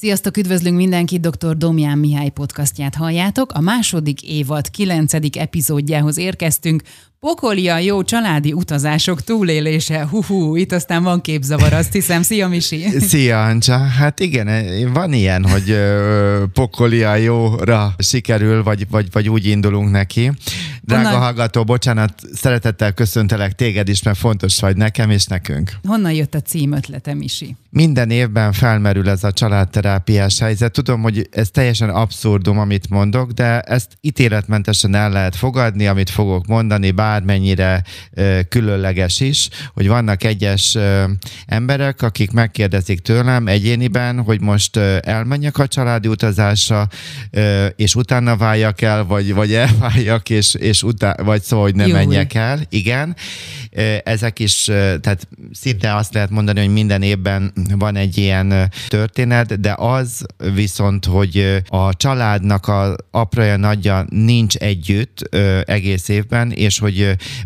Sziasztok, 0.00 0.36
üdvözlünk 0.36 0.76
mindenkit, 0.76 1.28
dr. 1.28 1.56
Domján 1.56 1.98
Mihály 1.98 2.28
podcastját 2.28 2.94
halljátok. 2.94 3.52
A 3.52 3.60
második 3.60 4.22
évad 4.22 4.70
kilencedik 4.70 5.36
epizódjához 5.36 6.18
érkeztünk. 6.18 6.82
Pokolia 7.20 7.78
jó 7.78 8.02
családi 8.02 8.52
utazások 8.52 9.22
túlélése. 9.22 10.08
Hú, 10.10 10.56
itt 10.56 10.72
aztán 10.72 11.02
van 11.02 11.20
képzavar, 11.20 11.72
azt 11.72 11.92
hiszem. 11.92 12.22
Szia, 12.22 12.48
Misi! 12.48 12.84
Szia, 13.08 13.44
Ancsa! 13.44 13.78
Hát 13.78 14.20
igen, 14.20 14.48
van 14.92 15.12
ilyen, 15.12 15.48
hogy 15.48 15.78
pokolia 16.52 17.14
jóra 17.14 17.94
sikerül, 17.98 18.62
vagy, 18.62 18.86
vagy, 18.90 19.08
vagy 19.12 19.28
úgy 19.28 19.46
indulunk 19.46 19.90
neki. 19.90 20.32
Drága 20.82 21.04
Honnan... 21.04 21.22
hallgató, 21.22 21.64
bocsánat, 21.64 22.12
szeretettel 22.32 22.92
köszöntelek 22.92 23.52
téged 23.52 23.88
is, 23.88 24.02
mert 24.02 24.18
fontos 24.18 24.60
vagy 24.60 24.76
nekem 24.76 25.10
és 25.10 25.26
nekünk. 25.26 25.72
Honnan 25.86 26.12
jött 26.12 26.34
a 26.34 26.40
cím 26.40 26.72
ötlete, 26.72 27.14
Misi? 27.14 27.56
Minden 27.70 28.10
évben 28.10 28.52
felmerül 28.52 29.08
ez 29.08 29.24
a 29.24 29.32
családterápiás 29.32 30.38
helyzet. 30.38 30.72
Tudom, 30.72 31.02
hogy 31.02 31.28
ez 31.30 31.50
teljesen 31.50 31.88
abszurdum, 31.88 32.58
amit 32.58 32.88
mondok, 32.88 33.30
de 33.30 33.60
ezt 33.60 33.98
ítéletmentesen 34.00 34.94
el 34.94 35.10
lehet 35.10 35.36
fogadni, 35.36 35.86
amit 35.86 36.10
fogok 36.10 36.46
mondani, 36.46 36.90
bármennyire 37.08 37.82
különleges 38.48 39.20
is, 39.20 39.48
hogy 39.72 39.88
vannak 39.88 40.24
egyes 40.24 40.76
emberek, 41.46 42.02
akik 42.02 42.30
megkérdezik 42.30 43.00
tőlem 43.00 43.46
egyéniben, 43.46 44.22
hogy 44.22 44.40
most 44.40 44.76
elmenjek 45.00 45.58
a 45.58 45.66
családi 45.66 46.08
utazásra, 46.08 46.88
és 47.76 47.94
utána 47.94 48.36
váljak 48.36 48.80
el, 48.80 49.04
vagy, 49.04 49.34
vagy 49.34 49.54
elváljak, 49.54 50.30
és, 50.30 50.54
és 50.54 50.78
és 50.78 50.84
utá- 50.84 51.20
vagy 51.20 51.42
szó, 51.42 51.60
hogy 51.60 51.74
ne 51.74 51.86
Jó. 51.86 51.94
menjek 51.94 52.34
el. 52.34 52.60
Igen. 52.68 53.16
Ezek 54.04 54.38
is, 54.38 54.64
tehát 55.00 55.28
szinte 55.52 55.94
azt 55.94 56.14
lehet 56.14 56.30
mondani, 56.30 56.60
hogy 56.60 56.72
minden 56.72 57.02
évben 57.02 57.52
van 57.74 57.96
egy 57.96 58.18
ilyen 58.18 58.70
történet, 58.88 59.60
de 59.60 59.74
az 59.76 60.26
viszont, 60.54 61.04
hogy 61.04 61.62
a 61.68 61.96
családnak 61.96 62.66
a 62.66 62.96
apraja 63.10 63.56
nagyja 63.56 64.04
nincs 64.08 64.56
együtt 64.56 65.36
egész 65.64 66.08
évben, 66.08 66.50
és 66.50 66.78
hogy 66.78 66.97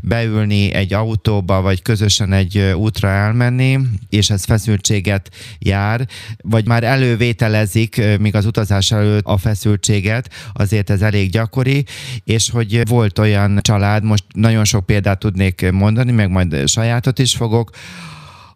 beülni 0.03 0.73
egy 0.73 0.93
autóba, 0.93 1.61
vagy 1.61 1.83
közösen 1.83 2.33
egy 2.33 2.59
útra 2.59 3.09
elmenni, 3.09 3.79
és 4.09 4.31
ez 4.31 4.45
feszültséget 4.45 5.31
jár, 5.59 6.07
vagy 6.43 6.67
már 6.67 6.85
elővételezik, 6.85 8.01
még 8.19 8.35
az 8.35 8.47
utazás 8.47 8.93
előtt 8.93 9.25
a 9.25 9.37
feszültséget, 9.37 10.31
azért 10.53 10.91
ez 10.91 11.03
elég 11.03 11.31
gyakori, 11.31 11.85
és 12.25 12.51
hogy 12.51 12.89
volt 12.89 13.19
olyan 13.19 13.59
család, 13.61 14.05
most 14.05 14.25
nagyon 14.35 14.65
sok 14.65 14.87
példát 14.87 15.19
tudnék 15.19 15.71
mondani, 15.71 16.13
meg 16.13 16.31
majd 16.31 16.69
sajátot 16.69 17.19
is 17.19 17.35
fogok, 17.35 17.71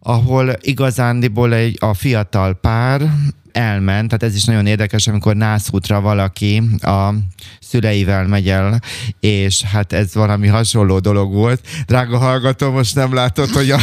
ahol 0.01 0.57
igazándiból 0.61 1.55
egy, 1.55 1.77
a 1.81 1.95
fiatal 1.95 2.55
pár 2.55 3.11
elment, 3.53 4.07
tehát 4.07 4.23
ez 4.23 4.35
is 4.35 4.45
nagyon 4.45 4.67
érdekes, 4.67 5.07
amikor 5.07 5.37
nászútra 5.37 6.01
valaki 6.01 6.63
a 6.81 7.15
szüleivel 7.61 8.27
megy 8.27 8.49
el, 8.49 8.81
és 9.21 9.63
hát 9.63 9.93
ez 9.93 10.15
valami 10.15 10.47
hasonló 10.47 10.99
dolog 10.99 11.33
volt. 11.33 11.67
Drága 11.87 12.19
hallgató, 12.19 12.71
most 12.71 12.95
nem 12.95 13.15
látod, 13.15 13.49
hogy 13.49 13.71
a, 13.71 13.79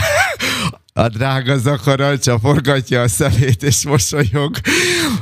a 0.94 1.08
drága 1.08 1.58
zakaral 1.58 2.18
csaporgatja 2.18 3.02
a 3.02 3.08
szemét 3.08 3.64
és 3.64 3.86
mosolyog 3.86 4.56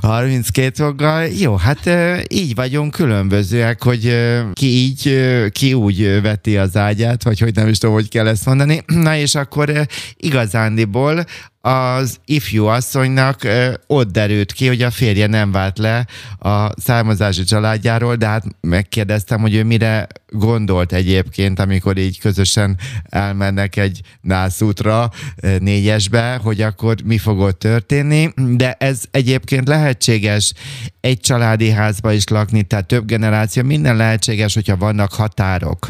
32 0.02 0.83
foggal. 0.83 1.25
Jó, 1.25 1.55
hát 1.55 1.89
így 2.27 2.55
vagyunk 2.55 2.91
különbözőek, 2.91 3.83
hogy 3.83 4.17
ki 4.53 4.66
így, 4.66 5.19
ki 5.52 5.73
úgy 5.73 6.22
veti 6.22 6.58
az 6.58 6.77
ágyát, 6.77 7.23
vagy 7.23 7.39
hogy 7.39 7.55
nem 7.55 7.67
is 7.67 7.77
tudom, 7.77 7.95
hogy 7.95 8.09
kell 8.09 8.27
ezt 8.27 8.45
mondani. 8.45 8.83
Na 9.03 9.16
és 9.16 9.36
akkor 9.36 9.72
igazándiból 10.16 11.25
az 11.62 12.20
ifjú 12.26 12.66
asszonynak 12.66 13.48
ott 13.88 14.12
derült 14.12 14.52
ki, 14.52 14.67
hogy 14.67 14.81
a 14.81 14.92
férje 14.92 15.28
nem 15.28 15.52
vált 15.52 15.78
le 15.78 16.08
a 16.40 16.81
származási 16.81 17.44
családjáról, 17.44 18.16
de 18.16 18.28
hát 18.28 18.45
megkérdeztem, 18.62 19.42
hogy 19.42 19.56
ő 19.56 19.64
mire 19.64 20.08
gondolt 20.30 20.94
egyébként, 20.94 21.59
amikor 21.59 21.98
így 21.98 22.20
közösen 22.20 22.77
elmennek 23.10 23.76
egy 23.76 24.02
nászútra 24.21 25.11
négyesbe, 25.60 26.39
hogy 26.44 26.61
akkor 26.61 26.95
mi 27.04 27.17
fog 27.17 27.39
ott 27.39 27.60
történni, 27.60 28.30
de 28.36 28.73
ez 28.80 29.02
egyébként 29.11 29.67
lehetséges 29.67 30.54
egy 31.00 31.20
családi 31.20 31.70
házba 31.70 32.11
is 32.11 32.27
lakni, 32.27 32.64
tehát 32.64 32.86
több 32.86 33.05
generáció, 33.05 33.64
minden 33.64 33.95
lehetséges, 33.95 34.54
hogyha 34.54 34.77
vannak 34.77 35.14
határok. 35.14 35.88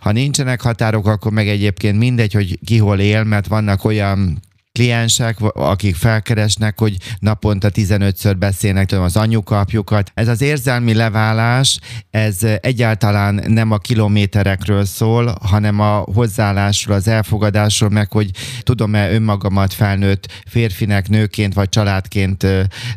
Ha 0.00 0.12
nincsenek 0.12 0.60
határok, 0.60 1.06
akkor 1.06 1.32
meg 1.32 1.48
egyébként 1.48 1.98
mindegy, 1.98 2.32
hogy 2.32 2.58
ki 2.64 2.78
hol 2.78 2.98
él, 2.98 3.24
mert 3.24 3.46
vannak 3.46 3.84
olyan 3.84 4.44
kliensek, 4.76 5.36
akik 5.40 5.94
felkeresnek, 5.94 6.78
hogy 6.78 6.96
naponta 7.18 7.68
15-ször 7.74 8.34
beszélnek 8.38 8.86
tudom, 8.86 9.04
az 9.04 9.16
anyukapjukat. 9.16 10.10
Ez 10.14 10.28
az 10.28 10.42
érzelmi 10.42 10.94
leválás, 10.94 11.78
ez 12.10 12.38
egyáltalán 12.60 13.44
nem 13.46 13.70
a 13.70 13.78
kilométerekről 13.78 14.84
szól, 14.84 15.34
hanem 15.42 15.80
a 15.80 16.04
hozzáállásról, 16.14 16.96
az 16.96 17.08
elfogadásról, 17.08 17.90
meg 17.90 18.12
hogy 18.12 18.30
tudom-e 18.62 19.10
önmagamat 19.12 19.72
felnőtt 19.72 20.42
férfinek, 20.46 21.08
nőként 21.08 21.54
vagy 21.54 21.68
családként, 21.68 22.46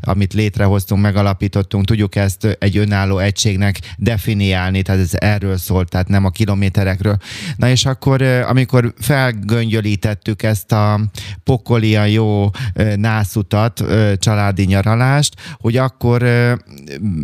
amit 0.02 0.34
létrehoztunk, 0.34 1.02
megalapítottunk, 1.02 1.86
tudjuk 1.86 2.16
ezt 2.16 2.58
egy 2.60 2.78
önálló 2.78 3.18
egységnek 3.18 3.80
definiálni, 3.98 4.82
tehát 4.82 5.02
ez 5.02 5.14
erről 5.14 5.58
szól, 5.58 5.86
tehát 5.86 6.08
nem 6.08 6.26
a 6.26 6.30
kilométerekről. 6.30 7.18
Na 7.56 7.70
és 7.70 7.86
akkor, 7.86 8.22
amikor 8.22 8.94
felgöngyölítettük 8.98 10.44
ezt 10.44 10.72
a 10.72 11.00
pokol 11.44 11.68
a 11.70 12.04
jó 12.06 12.50
nászutat, 12.96 13.84
családi 14.18 14.64
nyaralást, 14.66 15.34
hogy 15.58 15.78
akkor 15.78 16.26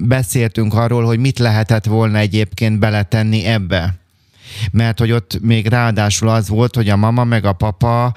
beszéltünk 0.07 0.73
arról, 0.73 1.03
hogy 1.03 1.19
mit 1.19 1.39
lehetett 1.39 1.85
volna 1.85 2.17
egyébként 2.17 2.79
beletenni 2.79 3.45
ebbe 3.45 4.03
mert 4.71 4.99
hogy 4.99 5.11
ott 5.11 5.39
még 5.41 5.67
ráadásul 5.67 6.29
az 6.29 6.49
volt, 6.49 6.75
hogy 6.75 6.89
a 6.89 6.95
mama 6.95 7.23
meg 7.23 7.45
a 7.45 7.53
papa 7.53 8.13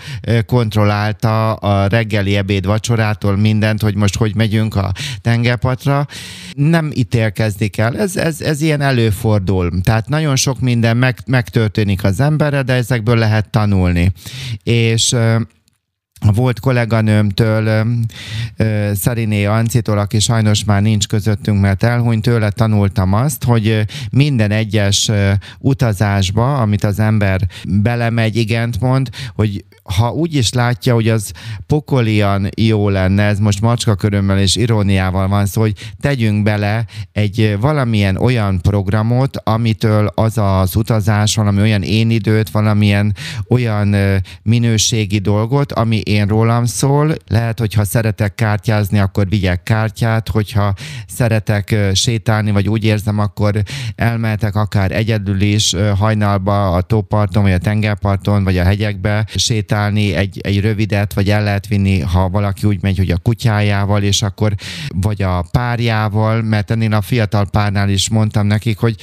kontrollálta 0.47 1.55
a 1.55 1.87
reggeli 1.87 2.37
ebéd 2.37 2.67
vacsorától 2.67 3.37
mindent, 3.37 3.83
hogy 3.83 3.95
most 3.95 4.17
hogy 4.17 4.35
megyünk 4.35 4.77
a 4.77 4.93
tengerpatra. 5.21 6.07
Nem 6.55 6.91
ítélkezni 6.95 7.67
kell, 7.67 7.97
ez, 7.97 8.17
ez, 8.17 8.41
ez 8.41 8.61
ilyen 8.61 8.81
előfordul. 8.81 9.81
Tehát 9.83 10.09
nagyon 10.09 10.37
sok 10.37 10.61
minden 10.61 10.97
meg, 10.97 11.19
megtörténik 11.27 12.05
az 12.05 12.21
emberre, 12.21 12.63
de 12.63 12.73
ezekből 12.73 13.17
lehet 13.17 13.51
tanulni. 13.51 14.13
És 14.63 15.17
a 16.21 16.33
volt 16.33 16.61
kolléganőmtől, 16.61 17.87
Szariné 18.95 19.45
Ancitól, 19.45 19.99
aki 19.99 20.19
sajnos 20.19 20.65
már 20.65 20.83
nincs 20.83 21.07
közöttünk, 21.07 21.61
mert 21.61 21.83
elhunyt, 21.83 22.23
tőle 22.23 22.51
tanultam 22.51 23.13
azt, 23.13 23.45
hogy 23.45 23.85
minden 24.11 24.51
egyes 24.51 25.11
utazásba, 25.59 26.61
amit 26.61 26.85
az 26.85 26.99
ember 26.99 27.41
belemegy, 27.69 28.37
igent 28.37 28.81
mond, 28.81 29.09
hogy 29.35 29.65
ha 29.97 30.13
úgy 30.13 30.35
is 30.35 30.53
látja, 30.53 30.95
hogy 30.95 31.09
az 31.09 31.33
pokolian 31.67 32.49
jó 32.57 32.89
lenne, 32.89 33.23
ez 33.23 33.39
most 33.39 33.61
macska 33.61 33.95
körömmel 33.95 34.39
és 34.39 34.57
iróniával 34.57 35.29
van 35.29 35.47
szó, 35.47 35.61
hogy 35.61 35.93
tegyünk 36.01 36.43
bele 36.43 36.85
egy 37.13 37.57
valamilyen 37.61 38.17
olyan 38.17 38.61
programot, 38.61 39.37
amitől 39.37 40.13
az 40.15 40.39
az 40.39 40.77
utazás, 40.77 41.35
valami 41.35 41.61
olyan 41.61 41.83
én 41.83 42.11
időt, 42.11 42.51
valamilyen 42.51 43.15
olyan 43.49 43.97
minőségi 44.43 45.19
dolgot, 45.19 45.73
ami 45.73 46.03
én 46.09 46.27
rólam 46.27 46.65
szól. 46.65 47.15
Lehet, 47.27 47.59
hogyha 47.59 47.85
szeretek 47.85 48.35
kártyázni, 48.35 48.99
akkor 48.99 49.29
vigyek 49.29 49.63
kártyát, 49.63 50.29
hogyha 50.29 50.75
szeretek 51.07 51.77
sétálni, 51.93 52.51
vagy 52.51 52.69
úgy 52.69 52.85
érzem, 52.85 53.19
akkor 53.19 53.63
elmehetek 53.95 54.55
akár 54.55 54.93
egyedül 54.93 55.41
is 55.41 55.75
hajnalba 55.99 56.73
a 56.73 56.81
tóparton, 56.81 57.43
vagy 57.43 57.53
a 57.53 57.59
tengerparton, 57.59 58.45
vagy 58.45 58.59
a 58.59 58.65
hegyekbe 58.65 59.27
sétálni 59.35 60.15
egy, 60.15 60.41
egy 60.41 60.61
rövidet, 60.61 61.15
vagy 61.15 61.31
el 61.31 61.43
lehet 61.43 61.67
vinni, 61.67 62.01
ha 62.01 62.29
valaki 62.29 62.67
úgy 62.67 62.83
megy, 62.83 62.99
hogy 62.99 63.11
a 63.11 63.19
kutyájával, 63.19 64.03
és 64.03 64.23
akkor 64.23 64.55
vagy 64.89 65.23
a 65.23 65.45
párjával, 65.51 66.43
mert 66.43 66.71
ennél 66.71 66.93
a 66.93 67.01
fiatal 67.01 67.47
párnál 67.51 67.89
is 67.89 68.09
mondtam 68.09 68.47
nekik, 68.47 68.79
hogy 68.79 68.97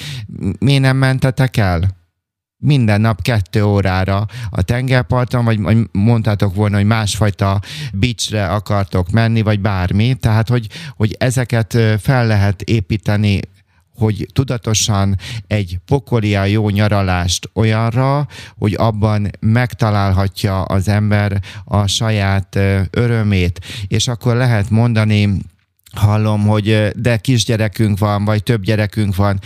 miért 0.59 0.81
nem 0.81 0.97
mentetek 0.97 1.57
el? 1.57 2.03
Minden 2.65 3.01
nap 3.01 3.21
kettő 3.21 3.63
órára 3.63 4.25
a 4.49 4.61
tengerparton, 4.61 5.45
vagy 5.45 5.59
mondtátok 5.91 6.55
volna, 6.55 6.75
hogy 6.75 6.85
másfajta 6.85 7.61
beachre 7.93 8.47
akartok 8.47 9.09
menni, 9.09 9.41
vagy 9.41 9.59
bármi. 9.59 10.13
Tehát, 10.13 10.49
hogy, 10.49 10.67
hogy 10.95 11.15
ezeket 11.19 11.77
fel 11.99 12.27
lehet 12.27 12.61
építeni 12.61 13.39
hogy 13.97 14.27
tudatosan 14.33 15.17
egy 15.47 15.77
pokolia 15.85 16.43
jó 16.43 16.69
nyaralást 16.69 17.49
olyanra, 17.53 18.27
hogy 18.57 18.73
abban 18.77 19.31
megtalálhatja 19.39 20.61
az 20.61 20.87
ember 20.87 21.41
a 21.65 21.87
saját 21.87 22.59
örömét, 22.89 23.65
és 23.87 24.07
akkor 24.07 24.35
lehet 24.35 24.69
mondani, 24.69 25.37
hallom, 25.95 26.41
hogy 26.41 26.91
de 26.95 27.17
kisgyerekünk 27.17 27.99
van, 27.99 28.25
vagy 28.25 28.43
több 28.43 28.63
gyerekünk 28.63 29.15
van, 29.15 29.39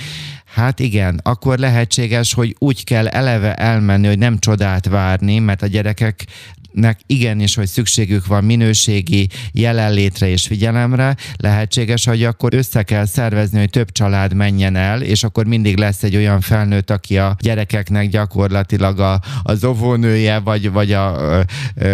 Hát 0.50 0.80
igen, 0.80 1.20
akkor 1.24 1.58
lehetséges, 1.58 2.34
hogy 2.34 2.56
úgy 2.60 2.84
kell 2.84 3.08
eleve 3.08 3.54
elmenni, 3.54 4.08
hogy 4.08 4.18
nem 4.18 4.40
csodát 4.40 4.86
várni, 4.88 5.40
mert 5.40 5.62
a 5.62 5.68
gyerekek 5.68 6.26
akiknek 6.70 7.00
igenis, 7.06 7.56
hogy 7.56 7.68
szükségük 7.68 8.26
van 8.26 8.44
minőségi 8.44 9.30
jelenlétre 9.52 10.28
és 10.28 10.48
figyelemre, 10.48 11.16
lehetséges, 11.36 12.06
hogy 12.06 12.24
akkor 12.24 12.54
össze 12.54 12.84
kell 12.84 13.06
szervezni, 13.06 13.60
hogy 13.60 13.70
több 13.70 13.92
család 13.92 14.34
menjen 14.34 14.76
el, 14.76 15.02
és 15.02 15.24
akkor 15.24 15.46
mindig 15.46 15.78
lesz 15.78 16.04
egy 16.04 16.16
olyan 16.16 16.42
felnőtt, 16.42 16.90
aki 16.90 17.18
a 17.18 17.36
gyerekeknek 17.40 18.10
gyakorlatilag 18.10 19.00
a, 19.00 19.22
az 19.44 19.64
óvónője, 19.64 20.40
vagy, 20.40 20.72
vagy 20.72 20.92
a, 20.92 21.38
a 21.40 21.46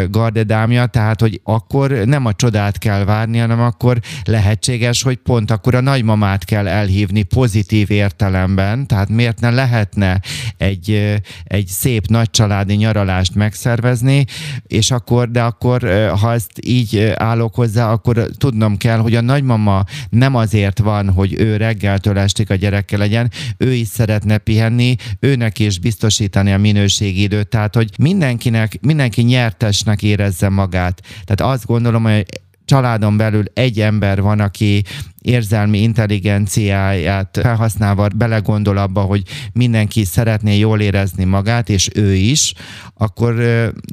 gardedámja, 0.09 0.85
tehát, 0.85 1.21
hogy 1.21 1.39
akkor 1.43 1.91
nem 1.91 2.25
a 2.25 2.33
csodát 2.33 2.77
kell 2.77 3.03
várni, 3.03 3.37
hanem 3.37 3.59
akkor 3.59 3.99
lehetséges, 4.23 5.01
hogy 5.01 5.15
pont 5.15 5.51
akkor 5.51 5.75
a 5.75 5.81
nagymamát 5.81 6.45
kell 6.45 6.67
elhívni 6.67 7.23
pozitív 7.23 7.91
értelemben, 7.91 8.87
tehát 8.87 9.09
miért 9.09 9.39
ne 9.39 9.49
lehetne 9.49 10.21
egy, 10.57 11.13
egy 11.43 11.67
szép 11.67 12.07
nagycsaládi 12.07 12.73
nyaralást 12.73 13.35
megszervezni, 13.35 14.25
és 14.67 14.91
akkor, 14.91 15.31
de 15.31 15.41
akkor, 15.41 16.09
ha 16.21 16.33
ezt 16.33 16.51
így 16.65 17.13
állok 17.15 17.55
hozzá, 17.55 17.91
akkor 17.91 18.27
tudnom 18.37 18.77
kell, 18.77 18.97
hogy 18.97 19.15
a 19.15 19.21
nagymama 19.21 19.83
nem 20.09 20.35
azért 20.35 20.79
van, 20.79 21.09
hogy 21.09 21.39
ő 21.39 21.57
reggeltől 21.57 22.17
estig 22.17 22.51
a 22.51 22.55
gyerekkel 22.55 22.99
legyen, 22.99 23.31
ő 23.57 23.73
is 23.73 23.87
szeretne 23.87 24.37
pihenni, 24.37 24.95
őnek 25.19 25.59
is 25.59 25.79
biztosítani 25.79 26.53
a 26.53 26.57
minőségi 26.57 27.21
időt, 27.21 27.47
tehát 27.47 27.75
hogy 27.75 27.89
mindenkinek, 27.97 28.77
mindenki 28.81 29.21
nyertesnek 29.21 30.03
érezze 30.03 30.49
magát. 30.49 31.01
Tehát 31.25 31.53
azt 31.53 31.65
gondolom, 31.65 32.03
hogy 32.03 32.25
családon 32.65 33.17
belül 33.17 33.43
egy 33.53 33.79
ember 33.79 34.21
van, 34.21 34.39
aki 34.39 34.83
érzelmi 35.25 35.81
intelligenciáját 35.81 37.39
felhasználva 37.41 38.07
belegondol 38.15 38.77
abba, 38.77 39.01
hogy 39.01 39.21
mindenki 39.53 40.03
szeretné 40.03 40.57
jól 40.57 40.81
érezni 40.81 41.23
magát, 41.23 41.69
és 41.69 41.89
ő 41.93 42.13
is, 42.13 42.53
akkor 42.93 43.35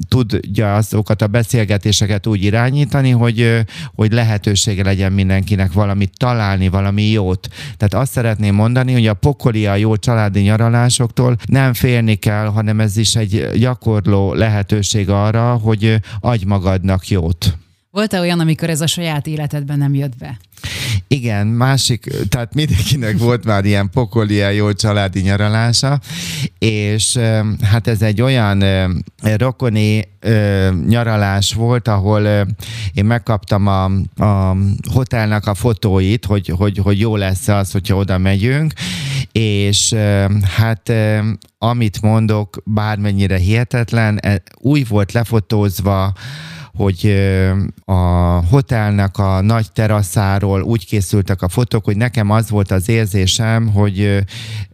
tudja 0.07 0.75
azokat 0.75 1.21
a 1.21 1.27
beszélgetéseket 1.27 2.27
úgy 2.27 2.43
irányítani, 2.43 3.09
hogy, 3.09 3.65
hogy 3.95 4.11
lehetősége 4.13 4.83
legyen 4.83 5.11
mindenkinek 5.11 5.71
valamit 5.71 6.17
találni, 6.17 6.67
valami 6.67 7.03
jót. 7.03 7.47
Tehát 7.77 7.93
azt 7.93 8.11
szeretném 8.11 8.55
mondani, 8.55 8.93
hogy 8.93 9.07
a 9.07 9.13
pokoli 9.13 9.65
a 9.65 9.75
jó 9.75 9.95
családi 9.95 10.39
nyaralásoktól 10.39 11.35
nem 11.45 11.73
félni 11.73 12.15
kell, 12.15 12.45
hanem 12.45 12.79
ez 12.79 12.97
is 12.97 13.15
egy 13.15 13.49
gyakorló 13.55 14.33
lehetőség 14.33 15.09
arra, 15.09 15.53
hogy 15.53 15.99
adj 16.19 16.45
magadnak 16.45 17.07
jót. 17.07 17.57
Volt-e 17.93 18.19
olyan, 18.19 18.39
amikor 18.39 18.69
ez 18.69 18.81
a 18.81 18.87
saját 18.87 19.27
életedben 19.27 19.77
nem 19.77 19.93
jött 19.93 20.17
be? 20.17 20.39
Igen, 21.07 21.47
másik, 21.47 22.07
tehát 22.29 22.53
mindenkinek 22.53 23.17
volt 23.17 23.45
már 23.45 23.65
ilyen 23.65 23.89
pokolia 23.89 24.49
jó 24.49 24.71
családi 24.71 25.19
nyaralása, 25.19 25.99
és 26.59 27.19
hát 27.61 27.87
ez 27.87 28.01
egy 28.01 28.21
olyan 28.21 28.63
rokoni 29.21 30.07
nyaralás 30.87 31.53
volt, 31.53 31.87
ahol 31.87 32.47
én 32.93 33.05
megkaptam 33.05 33.67
a, 33.67 33.83
a 34.23 34.57
hotelnak 34.93 35.47
a 35.47 35.53
fotóit, 35.53 36.25
hogy, 36.25 36.47
hogy, 36.47 36.77
hogy 36.77 36.99
jó 36.99 37.15
lesz 37.15 37.47
az, 37.47 37.71
hogyha 37.71 37.95
oda 37.95 38.17
megyünk, 38.17 38.73
és 39.31 39.95
hát 40.57 40.91
amit 41.57 42.01
mondok, 42.01 42.57
bármennyire 42.65 43.37
hihetetlen, 43.37 44.19
e, 44.21 44.41
úgy 44.59 44.87
volt 44.87 45.11
lefotózva, 45.11 46.13
hogy 46.75 47.13
a 47.85 47.93
hotelnek 48.49 49.17
a 49.17 49.41
nagy 49.41 49.71
teraszáról 49.71 50.61
úgy 50.61 50.85
készültek 50.85 51.41
a 51.41 51.49
fotók, 51.49 51.85
hogy 51.85 51.97
nekem 51.97 52.29
az 52.29 52.49
volt 52.49 52.71
az 52.71 52.89
érzésem, 52.89 53.67
hogy 53.67 54.23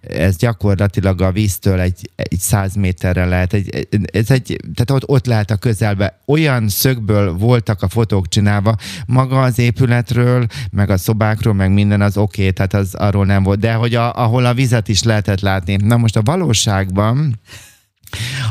ez 0.01 0.37
gyakorlatilag 0.37 1.21
a 1.21 1.31
víztől 1.31 1.79
egy, 1.79 2.09
egy 2.15 2.39
száz 2.39 2.75
méterre 2.75 3.25
lehet. 3.25 3.53
Egy, 3.53 3.87
ez 4.11 4.31
egy, 4.31 4.59
tehát 4.73 4.91
ott, 4.91 5.09
ott 5.09 5.25
lehet 5.25 5.51
a 5.51 5.55
közelbe. 5.55 6.19
Olyan 6.25 6.67
szögből 6.67 7.33
voltak 7.33 7.81
a 7.81 7.89
fotók 7.89 8.27
csinálva, 8.27 8.75
maga 9.05 9.41
az 9.41 9.59
épületről, 9.59 10.47
meg 10.71 10.89
a 10.89 10.97
szobákról, 10.97 11.53
meg 11.53 11.71
minden 11.71 12.01
az 12.01 12.17
oké, 12.17 12.41
okay, 12.41 12.53
tehát 12.53 12.73
az 12.73 12.95
arról 12.95 13.25
nem 13.25 13.43
volt. 13.43 13.59
De 13.59 13.73
hogy 13.73 13.95
a, 13.95 14.13
ahol 14.13 14.45
a 14.45 14.53
vizet 14.53 14.87
is 14.87 15.03
lehetett 15.03 15.39
látni. 15.39 15.75
Na 15.75 15.97
most 15.97 16.15
a 16.15 16.21
valóságban 16.21 17.39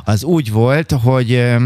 az 0.04 0.24
úgy 0.24 0.50
volt, 0.50 0.92
hogy 0.92 1.56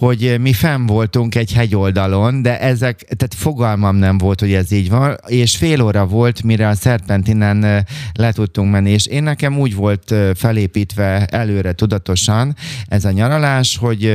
hogy 0.00 0.40
mi 0.40 0.52
fenn 0.52 0.86
voltunk 0.86 1.34
egy 1.34 1.52
hegyoldalon, 1.52 2.42
de 2.42 2.60
ezek, 2.60 2.96
tehát 2.96 3.34
fogalmam 3.34 3.96
nem 3.96 4.18
volt, 4.18 4.40
hogy 4.40 4.52
ez 4.52 4.72
így 4.72 4.90
van, 4.90 5.16
és 5.26 5.56
fél 5.56 5.82
óra 5.82 6.06
volt, 6.06 6.42
mire 6.42 6.68
a 6.68 6.74
Szerpentinen 6.74 7.86
le 8.12 8.32
tudtunk 8.32 8.70
menni, 8.70 8.90
és 8.90 9.06
én 9.06 9.22
nekem 9.22 9.58
úgy 9.58 9.74
volt 9.74 10.14
felépítve 10.34 11.26
előre 11.26 11.72
tudatosan 11.72 12.56
ez 12.88 13.04
a 13.04 13.10
nyaralás, 13.10 13.76
hogy 13.76 14.12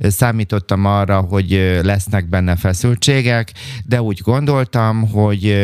számítottam 0.00 0.84
arra, 0.84 1.20
hogy 1.20 1.80
lesznek 1.82 2.28
benne 2.28 2.56
feszültségek, 2.56 3.52
de 3.84 4.02
úgy 4.02 4.20
gondoltam, 4.22 5.08
hogy 5.10 5.56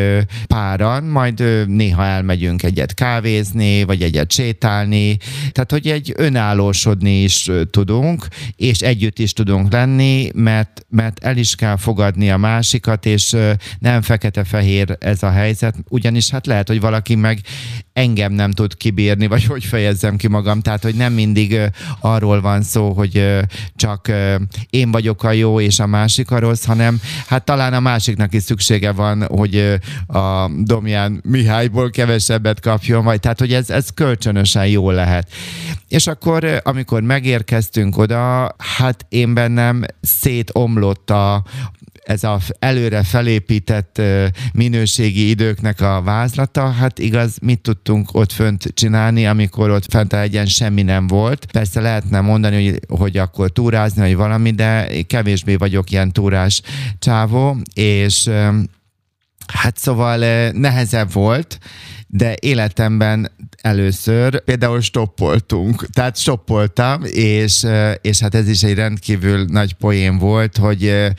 páran, 0.46 1.04
majd 1.04 1.66
néha 1.66 2.04
elmegyünk 2.04 2.62
egyet 2.62 2.94
kávézni, 2.94 3.84
vagy 3.84 4.02
egyet 4.02 4.32
sétálni, 4.32 5.16
tehát 5.52 5.70
hogy 5.70 5.86
egy 5.86 6.12
önállósodni 6.16 7.22
is 7.22 7.50
tudunk, 7.70 8.26
és 8.56 8.80
együtt 8.80 9.18
is 9.18 9.32
tudunk 9.32 9.48
tudunk 9.50 9.72
lenni, 9.72 10.30
mert, 10.34 10.86
mert 10.88 11.24
el 11.24 11.36
is 11.36 11.54
kell 11.54 11.76
fogadni 11.76 12.30
a 12.30 12.36
másikat, 12.36 13.06
és 13.06 13.36
nem 13.78 14.02
fekete-fehér 14.02 14.96
ez 15.00 15.22
a 15.22 15.30
helyzet, 15.30 15.74
ugyanis 15.88 16.30
hát 16.30 16.46
lehet, 16.46 16.68
hogy 16.68 16.80
valaki 16.80 17.14
meg 17.14 17.40
engem 17.92 18.32
nem 18.32 18.50
tud 18.50 18.76
kibírni, 18.76 19.26
vagy 19.26 19.44
hogy 19.44 19.64
fejezzem 19.64 20.16
ki 20.16 20.28
magam, 20.28 20.60
tehát 20.60 20.82
hogy 20.82 20.94
nem 20.94 21.12
mindig 21.12 21.60
arról 22.00 22.40
van 22.40 22.62
szó, 22.62 22.92
hogy 22.92 23.38
csak 23.76 24.12
én 24.70 24.90
vagyok 24.90 25.22
a 25.22 25.32
jó, 25.32 25.60
és 25.60 25.78
a 25.78 25.86
másik 25.86 26.30
a 26.30 26.38
rossz, 26.38 26.64
hanem 26.64 27.00
hát 27.26 27.44
talán 27.44 27.74
a 27.74 27.80
másiknak 27.80 28.34
is 28.34 28.42
szüksége 28.42 28.92
van, 28.92 29.26
hogy 29.26 29.80
a 30.06 30.50
Domján 30.62 31.20
Mihályból 31.24 31.90
kevesebbet 31.90 32.60
kapjon, 32.60 33.04
vagy 33.04 33.20
tehát, 33.20 33.38
hogy 33.38 33.52
ez, 33.52 33.70
ez 33.70 33.88
kölcsönösen 33.94 34.66
jó 34.66 34.90
lehet. 34.90 35.28
És 35.88 36.06
akkor, 36.06 36.60
amikor 36.62 37.02
megérkeztünk 37.02 37.98
oda, 37.98 38.54
hát 38.58 39.06
én 39.08 39.34
bennem 39.40 39.82
szétomlott 40.00 41.10
a, 41.10 41.44
ez 42.04 42.24
a 42.24 42.38
előre 42.58 43.02
felépített 43.02 44.02
minőségi 44.52 45.28
időknek 45.28 45.80
a 45.80 46.02
vázlata, 46.02 46.70
hát 46.70 46.98
igaz, 46.98 47.36
mit 47.42 47.60
tudtunk 47.60 48.14
ott 48.14 48.32
fönt 48.32 48.70
csinálni, 48.74 49.26
amikor 49.26 49.70
ott 49.70 49.90
fent 49.90 50.12
a 50.12 50.20
egyen 50.20 50.46
semmi 50.46 50.82
nem 50.82 51.06
volt. 51.06 51.46
Persze 51.52 51.80
lehetne 51.80 52.20
mondani, 52.20 52.64
hogy, 52.64 52.80
hogy 52.98 53.16
akkor 53.16 53.50
túrázni, 53.50 54.00
vagy 54.00 54.16
valami, 54.16 54.50
de 54.50 54.88
kevésbé 55.06 55.54
vagyok 55.54 55.90
ilyen 55.90 56.12
túrás 56.12 56.62
csávó, 56.98 57.56
és 57.74 58.30
hát 59.46 59.78
szóval 59.78 60.50
nehezebb 60.50 61.12
volt, 61.12 61.58
de 62.12 62.34
életemben 62.40 63.30
először 63.60 64.44
például 64.44 64.80
stoppoltunk. 64.80 65.86
Tehát 65.90 66.18
stoppoltam, 66.18 67.02
és, 67.04 67.66
és 68.00 68.20
hát 68.20 68.34
ez 68.34 68.48
is 68.48 68.62
egy 68.62 68.74
rendkívül 68.74 69.44
nagy 69.44 69.72
poén 69.72 70.18
volt, 70.18 70.56
hogy 70.56 71.10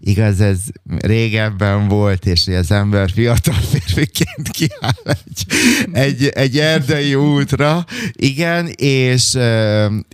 igaz, 0.00 0.40
ez 0.40 0.58
régebben 0.98 1.88
volt, 1.88 2.26
és 2.26 2.46
az 2.46 2.70
ember 2.70 3.10
fiatal 3.10 3.54
férfiként 3.54 4.48
kiáll 4.58 5.16
egy, 5.32 5.46
egy, 5.92 6.26
egy 6.26 6.58
erdei 6.58 7.14
útra, 7.14 7.84
igen, 8.12 8.66
és, 8.76 9.38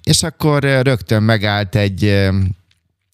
és 0.04 0.22
akkor 0.22 0.62
rögtön 0.62 1.22
megállt 1.22 1.75
egy 1.75 2.28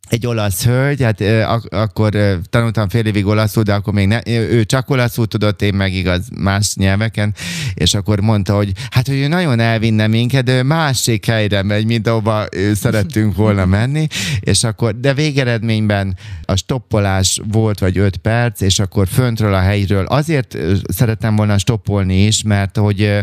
egy 0.09 0.27
olasz 0.27 0.65
hölgy, 0.65 1.03
hát 1.03 1.21
ak- 1.47 1.75
akkor 1.75 2.41
tanultam 2.51 2.89
fél 2.89 3.07
évig 3.07 3.27
olaszul, 3.27 3.63
de 3.63 3.75
akkor 3.75 3.93
még 3.93 4.07
ne, 4.07 4.19
ő 4.27 4.65
csak 4.65 4.91
olaszul 4.91 5.27
tudott, 5.27 5.63
én 5.63 5.75
meg 5.75 5.93
igaz 5.93 6.29
más 6.37 6.75
nyelveken, 6.75 7.35
és 7.75 7.95
akkor 7.95 8.21
mondta, 8.21 8.57
hogy 8.57 8.73
hát, 8.91 9.07
hogy 9.07 9.17
ő 9.17 9.29
nagyon 9.29 9.61
elvinne 9.61 10.07
minket, 10.07 10.45
de 10.45 10.63
másik 10.63 11.27
helyre 11.27 11.63
megy, 11.63 11.87
mint 11.87 12.07
ahova 12.07 12.45
szerettünk 12.75 13.37
volna 13.37 13.65
menni, 13.65 14.07
és 14.41 14.65
akkor, 14.65 15.01
de 15.01 15.15
végeredményben 15.15 16.17
a 16.45 16.57
stoppolás 16.57 17.41
volt, 17.53 17.79
vagy 17.79 17.99
öt 17.99 18.17
perc, 18.17 18.61
és 18.61 18.79
akkor 18.79 19.09
föntről 19.09 19.55
a 19.55 19.61
helyről. 19.61 20.05
Azért 20.05 20.59
szerettem 20.89 21.37
volna 21.37 21.59
stoppolni 21.59 22.27
is, 22.27 22.43
mert 22.43 22.77
hogy, 22.77 23.19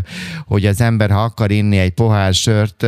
hogy 0.45 0.65
az 0.65 0.81
ember, 0.81 1.11
ha 1.11 1.23
akar 1.23 1.51
inni 1.51 1.77
egy 1.77 1.93
pohár 1.93 2.33
sört, 2.33 2.85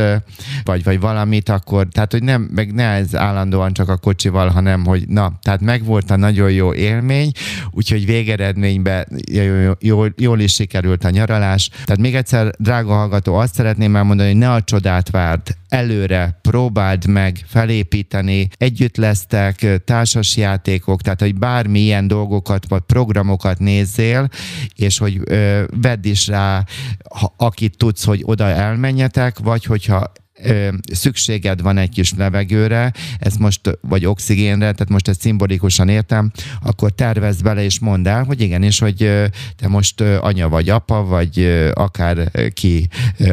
vagy, 0.64 0.84
vagy 0.84 1.00
valamit, 1.00 1.48
akkor, 1.48 1.88
tehát, 1.92 2.12
hogy 2.12 2.22
nem, 2.22 2.50
meg 2.54 2.74
ne 2.74 2.84
ez 2.84 3.16
állandóan 3.16 3.72
csak 3.72 3.83
a 3.88 3.96
kocsival, 3.96 4.48
hanem 4.48 4.84
hogy 4.84 5.08
na, 5.08 5.38
tehát 5.42 5.60
megvolt 5.60 6.10
a 6.10 6.16
nagyon 6.16 6.50
jó 6.50 6.74
élmény, 6.74 7.30
úgyhogy 7.70 8.06
végeredményben 8.06 9.06
jól, 9.80 10.12
jól, 10.16 10.40
is 10.40 10.52
sikerült 10.54 11.04
a 11.04 11.10
nyaralás. 11.10 11.70
Tehát 11.84 12.00
még 12.00 12.14
egyszer, 12.14 12.50
drága 12.58 12.94
hallgató, 12.94 13.34
azt 13.34 13.54
szeretném 13.54 13.96
elmondani, 13.96 14.28
hogy 14.28 14.38
ne 14.38 14.52
a 14.52 14.62
csodát 14.62 15.10
várd, 15.10 15.56
előre 15.68 16.38
próbáld 16.42 17.06
meg 17.06 17.44
felépíteni, 17.46 18.48
együtt 18.56 18.96
lesztek, 18.96 19.82
társasjátékok, 19.84 21.02
tehát 21.02 21.20
hogy 21.20 21.34
bármi 21.34 21.80
ilyen 21.80 22.06
dolgokat 22.06 22.68
vagy 22.68 22.80
programokat 22.80 23.58
nézzél, 23.58 24.28
és 24.74 24.98
hogy 24.98 25.20
ö, 25.24 25.64
vedd 25.80 26.06
is 26.06 26.26
rá, 26.26 26.64
ha, 27.10 27.34
akit 27.36 27.76
tudsz, 27.76 28.04
hogy 28.04 28.22
oda 28.24 28.44
elmenjetek, 28.44 29.38
vagy 29.38 29.64
hogyha 29.64 30.12
szükséged 30.92 31.62
van 31.62 31.78
egy 31.78 31.88
kis 31.88 32.12
levegőre, 32.14 32.92
ez 33.18 33.36
most, 33.36 33.78
vagy 33.80 34.06
oxigénre, 34.06 34.72
tehát 34.72 34.88
most 34.88 35.08
ezt 35.08 35.20
szimbolikusan 35.20 35.88
értem, 35.88 36.32
akkor 36.62 36.90
tervezd 36.90 37.42
bele 37.42 37.62
és 37.62 37.78
mondd 37.78 38.08
el, 38.08 38.24
hogy 38.24 38.40
igenis, 38.40 38.78
hogy 38.78 38.96
te 39.56 39.68
most 39.68 40.00
anya 40.00 40.48
vagy 40.48 40.68
apa, 40.68 41.04
vagy 41.04 41.62
akár 41.72 42.30
ki 42.52 42.88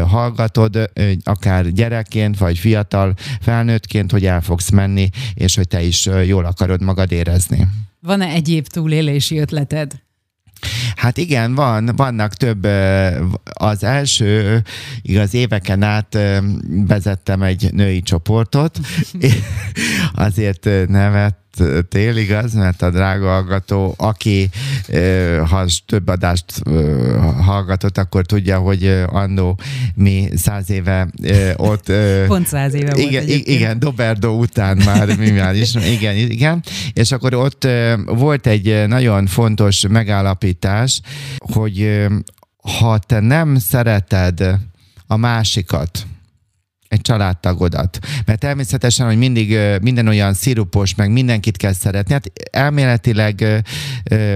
hallgatod, 0.08 0.92
akár 1.24 1.72
gyerekként, 1.72 2.38
vagy 2.38 2.58
fiatal 2.58 3.14
felnőttként, 3.42 4.12
hogy 4.12 4.26
el 4.26 4.42
fogsz 4.42 4.70
menni, 4.70 5.10
és 5.34 5.56
hogy 5.56 5.68
te 5.68 5.82
is 5.82 6.10
jól 6.26 6.46
akarod 6.46 6.82
magad 6.82 7.12
érezni. 7.12 7.68
Van-e 8.00 8.28
egyéb 8.28 8.68
túlélési 8.68 9.38
ötleted? 9.38 10.02
Hát 10.96 11.18
igen, 11.18 11.56
van, 11.56 11.92
vannak 11.96 12.34
több. 12.34 12.68
Az 13.44 13.84
első, 13.84 14.62
igaz, 15.02 15.34
éveken 15.34 15.84
át 15.84 16.18
vezettem 16.68 17.42
egy 17.42 17.70
női 17.74 18.02
csoportot, 18.02 18.80
azért 20.14 20.70
nevet 20.88 21.36
tél, 21.90 22.18
igaz? 22.18 22.54
Mert 22.54 22.82
a 22.82 22.90
drága 22.90 23.30
hallgató, 23.30 23.94
aki 23.98 24.50
ha 25.50 25.66
több 25.86 26.08
adást 26.08 26.46
hallgatott, 27.42 27.98
akkor 27.98 28.26
tudja, 28.26 28.58
hogy 28.60 29.04
annó 29.08 29.60
mi 29.96 30.30
száz 30.36 30.70
éve 30.70 31.08
ott... 31.56 31.92
Pont 32.28 32.48
száz 32.48 32.74
éve 32.74 32.94
igen, 32.96 33.12
volt 33.12 33.24
egyébként. 33.24 33.48
Igen, 33.48 33.80
Doberdo 33.80 34.30
után 34.30 34.78
már 34.86 35.18
mi 35.18 35.30
már 35.30 35.56
is. 35.56 35.76
Igen, 35.76 36.16
igen. 36.16 36.64
És 36.94 37.12
akkor 37.12 37.34
ott 37.34 37.68
volt 38.06 38.48
egy 38.48 38.88
nagyon 38.88 39.26
fontos 39.26 39.86
megállapítás, 39.90 41.02
hogy 41.38 42.08
ha 42.80 42.98
te 42.98 43.20
nem 43.20 43.56
szereted 43.56 44.60
a 45.08 45.18
másikat, 45.18 46.06
egy 46.92 47.02
családtagodat. 47.02 48.00
Mert 48.26 48.40
természetesen, 48.40 49.06
hogy 49.06 49.18
mindig 49.18 49.58
minden 49.82 50.08
olyan 50.08 50.34
szirupos, 50.34 50.96
meg 50.96 51.12
mindenkit 51.12 51.58
kell 51.58 51.74
szeretni. 51.74 52.14
Hát 52.14 52.32
elméletileg 52.52 53.64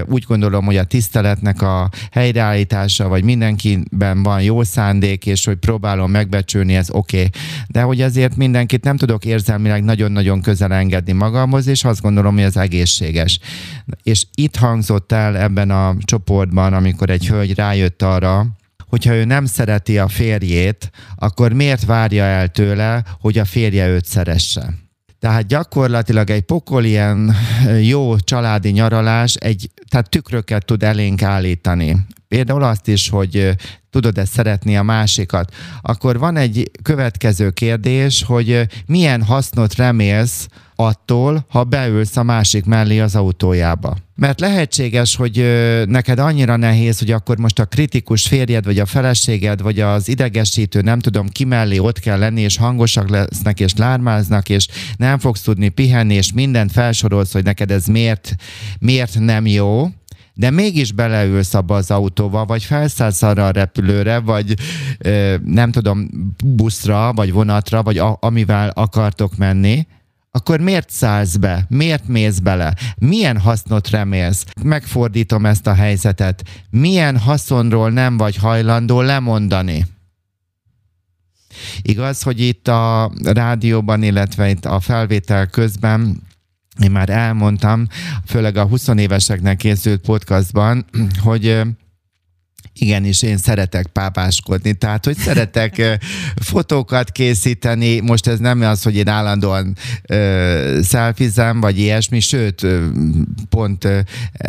úgy 0.06 0.24
gondolom, 0.28 0.66
hogy 0.66 0.78
a 0.78 0.84
tiszteletnek 0.84 1.62
a 1.62 1.90
helyreállítása, 2.12 3.08
vagy 3.08 3.24
mindenkiben 3.24 4.24
van 4.24 4.42
jó 4.42 4.64
szándék, 4.64 5.26
és 5.26 5.46
hogy 5.46 5.56
próbálom 5.56 6.12
megbecsülni, 6.12 6.76
ez 6.76 6.90
oké. 6.90 7.18
Okay. 7.18 7.30
De 7.68 7.82
hogy 7.82 8.02
azért 8.02 8.36
mindenkit 8.36 8.84
nem 8.84 8.98
tudok 8.98 9.26
érzelmileg 9.26 9.84
nagyon-nagyon 9.84 10.42
közel 10.42 10.74
engedni 10.74 11.12
magamhoz, 11.12 11.68
és 11.68 11.84
azt 11.84 12.02
gondolom, 12.02 12.34
hogy 12.34 12.44
ez 12.44 12.56
egészséges. 12.56 13.40
És 14.04 14.26
itt 14.36 14.56
hangzott 14.56 15.12
el 15.12 15.38
ebben 15.38 15.70
a 15.70 15.96
csoportban, 16.00 16.74
amikor 16.74 17.10
egy 17.10 17.28
hölgy 17.28 17.56
rájött 17.56 18.02
arra, 18.02 18.46
hogyha 18.96 19.14
ő 19.14 19.26
nem 19.26 19.46
szereti 19.46 19.98
a 19.98 20.08
férjét, 20.08 20.90
akkor 21.16 21.54
miért 21.54 21.86
várja 21.86 22.24
el 22.24 22.48
tőle, 22.48 23.04
hogy 23.20 23.38
a 23.38 23.46
férje 23.46 23.88
őt 23.88 24.06
szeresse? 24.06 24.74
Tehát 25.20 25.48
gyakorlatilag 25.48 26.30
egy 26.30 26.42
pokol 26.42 26.84
ilyen 26.84 27.36
jó 27.82 28.18
családi 28.18 28.70
nyaralás 28.70 29.36
egy, 29.36 29.70
tehát 29.90 30.10
tükröket 30.10 30.66
tud 30.66 30.84
elénk 30.84 31.22
állítani. 31.22 31.98
Például 32.28 32.64
azt 32.64 32.88
is, 32.88 33.10
hogy 33.10 33.56
tudod-e 33.90 34.26
szeretni 34.26 34.78
a 34.78 34.84
másikat. 34.84 35.54
Akkor 35.82 36.20
van 36.20 36.38
egy 36.38 36.72
következő 36.82 37.50
kérdés, 37.50 38.24
hogy 38.24 38.68
milyen 38.86 39.24
hasznot 39.24 39.76
remélsz 39.76 40.48
attól, 40.76 41.46
ha 41.50 41.64
beülsz 41.64 42.18
a 42.18 42.24
másik 42.24 42.66
mellé 42.66 43.00
az 43.00 43.16
autójába. 43.16 43.98
Mert 44.16 44.40
lehetséges, 44.40 45.16
hogy 45.16 45.36
neked 45.88 46.20
annyira 46.20 46.56
nehéz, 46.56 47.00
hogy 47.00 47.12
akkor 47.12 47.38
most 47.38 47.60
a 47.60 47.66
kritikus 47.66 48.28
férjed, 48.28 48.66
vagy 48.66 48.80
a 48.80 48.86
feleséged, 48.86 49.62
vagy 49.62 49.80
az 49.80 50.08
idegesítő, 50.08 50.82
nem 50.82 51.00
tudom, 51.00 51.30
ki 51.30 51.44
mellé 51.44 51.78
ott 51.78 52.00
kell 52.00 52.20
lenni, 52.20 52.42
és 52.42 52.58
hangosak 52.58 53.10
lesznek, 53.10 53.60
és 53.60 53.74
lármáznak, 53.76 54.50
és 54.50 54.68
nem 54.98 55.20
fogsz 55.20 55.42
tudni 55.42 55.70
pihenni, 55.70 56.14
és 56.14 56.34
mindent 56.34 56.72
felsorolsz, 56.72 57.34
hogy 57.34 57.44
neked 57.44 57.72
ez 57.72 57.86
miért, 57.86 58.36
miért 58.80 59.20
nem 59.20 59.46
jó, 59.46 59.90
de 60.36 60.50
mégis 60.50 60.92
beleülsz 60.92 61.54
abba 61.54 61.76
az 61.76 61.92
autóba, 61.92 62.46
vagy 62.46 62.64
felszállsz 62.64 63.22
arra 63.22 63.48
a 63.48 63.52
repülőre, 63.52 64.20
vagy 64.20 64.54
nem 65.44 65.72
tudom, 65.72 66.10
buszra, 66.46 67.14
vagy 67.14 67.32
vonatra, 67.32 67.84
vagy 67.84 67.98
a, 67.98 68.18
amivel 68.22 68.70
akartok 68.70 69.38
menni, 69.38 69.88
akkor 70.32 70.60
miért 70.60 70.90
szállsz 70.90 71.36
be? 71.36 71.66
Miért 71.70 72.08
mész 72.08 72.40
bele? 72.40 72.76
Milyen 72.96 73.40
hasznot 73.40 73.90
remélsz? 73.90 74.46
Megfordítom 74.64 75.46
ezt 75.46 75.68
a 75.68 75.74
helyzetet. 75.74 76.44
Milyen 76.70 77.18
haszonról 77.18 77.90
nem 77.90 78.18
vagy 78.18 78.36
hajlandó 78.36 79.02
lemondani? 79.02 79.86
Igaz, 81.82 82.22
hogy 82.22 82.40
itt 82.40 82.68
a 82.68 83.12
rádióban, 83.24 84.04
illetve 84.04 84.50
itt 84.50 84.66
a 84.66 84.80
felvétel 84.80 85.48
közben 85.48 86.22
én 86.84 86.92
már 86.92 87.10
elmondtam, 87.10 87.88
főleg 88.26 88.58
a 88.58 88.66
20 88.66 88.88
éveseknek 88.88 89.58
készült 89.58 90.02
podcastban, 90.02 90.86
hogy 91.24 91.62
Igenis, 92.78 93.22
én 93.22 93.38
szeretek 93.38 93.88
pápáskodni, 93.88 94.74
tehát 94.74 95.06
hogy 95.06 95.18
szeretek 95.18 96.00
fotókat 96.36 97.12
készíteni, 97.12 98.00
most 98.00 98.28
ez 98.28 98.40
nem 98.40 98.62
az, 98.62 98.84
hogy 98.84 98.96
én 98.96 99.08
állandóan 99.08 99.76
uh, 100.10 100.82
szelfizem, 100.82 101.60
vagy 101.60 101.80
ilyesmi, 101.80 102.20
sőt, 102.20 102.66
pont 103.50 103.88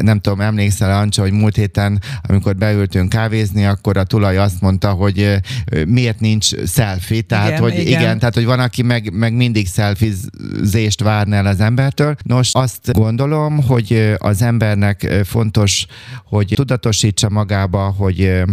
nem 0.00 0.21
tudom, 0.21 0.40
emlékszel 0.40 0.99
Ancsa, 0.99 1.23
hogy 1.23 1.33
múlt 1.33 1.56
héten, 1.56 2.00
amikor 2.23 2.56
beültünk 2.56 3.09
kávézni, 3.09 3.64
akkor 3.64 3.97
a 3.97 4.04
tulaj 4.04 4.37
azt 4.37 4.61
mondta, 4.61 4.90
hogy 4.90 5.40
miért 5.87 6.21
nincs 6.21 6.66
selfie, 6.66 7.21
tehát 7.21 7.49
igen, 7.49 7.61
hogy 7.61 7.73
igen. 7.73 7.87
igen, 7.87 8.18
tehát 8.18 8.35
hogy 8.35 8.45
van, 8.45 8.61
aki 8.61 8.83
meg, 8.83 9.12
meg 9.12 9.35
mindig 9.35 9.66
szelfizést 9.66 11.00
várna 11.00 11.37
el 11.37 11.47
az 11.47 11.61
embertől. 11.61 12.16
Nos, 12.23 12.54
azt 12.54 12.92
gondolom, 12.92 13.62
hogy 13.62 14.14
az 14.18 14.42
embernek 14.42 15.21
fontos, 15.25 15.87
hogy 16.25 16.52
tudatosítsa 16.54 17.28
magába, 17.28 17.95
hogy 17.99 18.16
hogy 18.17 18.45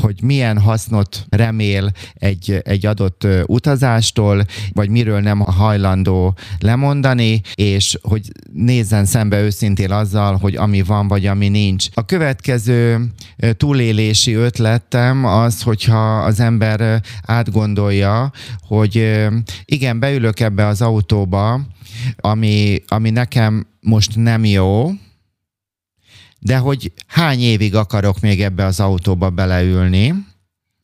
hogy 0.00 0.22
milyen 0.22 0.58
hasznot 0.58 1.26
remél 1.28 1.90
egy, 2.14 2.60
egy 2.64 2.86
adott 2.86 3.26
utazástól, 3.46 4.44
vagy 4.72 4.88
miről 4.88 5.20
nem 5.20 5.38
hajlandó 5.38 6.36
lemondani, 6.58 7.40
és 7.54 7.98
hogy 8.02 8.32
nézzen 8.52 9.04
szembe 9.04 9.40
őszintén 9.40 9.90
azzal, 9.90 10.36
hogy 10.36 10.56
ami 10.56 10.82
van, 10.82 11.08
vagy 11.08 11.26
ami 11.26 11.48
nincs. 11.48 11.86
A 11.94 12.04
következő 12.04 13.06
túlélési 13.56 14.32
ötletem 14.32 15.24
az, 15.24 15.62
hogyha 15.62 16.18
az 16.18 16.40
ember 16.40 17.02
átgondolja, 17.22 18.32
hogy 18.60 19.18
igen, 19.64 19.98
beülök 19.98 20.40
ebbe 20.40 20.66
az 20.66 20.82
autóba, 20.82 21.60
ami, 22.16 22.82
ami 22.86 23.10
nekem 23.10 23.66
most 23.80 24.16
nem 24.16 24.44
jó, 24.44 24.90
de 26.38 26.56
hogy 26.56 26.92
hány 27.06 27.40
évig 27.40 27.74
akarok 27.74 28.20
még 28.20 28.42
ebbe 28.42 28.64
az 28.64 28.80
autóba 28.80 29.30
beleülni, 29.30 30.14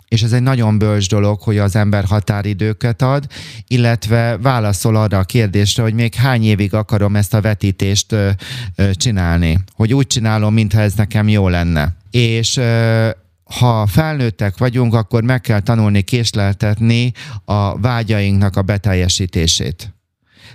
és 0.08 0.22
ez 0.22 0.32
egy 0.32 0.42
nagyon 0.42 0.78
bölcs 0.78 1.08
dolog, 1.08 1.40
hogy 1.40 1.58
az 1.58 1.76
ember 1.76 2.04
határidőket 2.04 3.02
ad, 3.02 3.26
illetve 3.68 4.38
válaszol 4.38 4.96
arra 4.96 5.18
a 5.18 5.24
kérdésre, 5.24 5.82
hogy 5.82 5.94
még 5.94 6.14
hány 6.14 6.44
évig 6.44 6.74
akarom 6.74 7.16
ezt 7.16 7.34
a 7.34 7.40
vetítést 7.40 8.12
ö, 8.12 8.30
ö, 8.74 8.90
csinálni. 8.94 9.58
Hogy 9.72 9.94
úgy 9.94 10.06
csinálom, 10.06 10.54
mintha 10.54 10.80
ez 10.80 10.94
nekem 10.94 11.28
jó 11.28 11.48
lenne. 11.48 11.96
És 12.10 12.56
ö, 12.56 13.08
ha 13.44 13.86
felnőttek 13.86 14.58
vagyunk, 14.58 14.94
akkor 14.94 15.22
meg 15.22 15.40
kell 15.40 15.60
tanulni 15.60 16.02
késleltetni 16.02 17.12
a 17.44 17.78
vágyainknak 17.78 18.56
a 18.56 18.62
beteljesítését. 18.62 19.94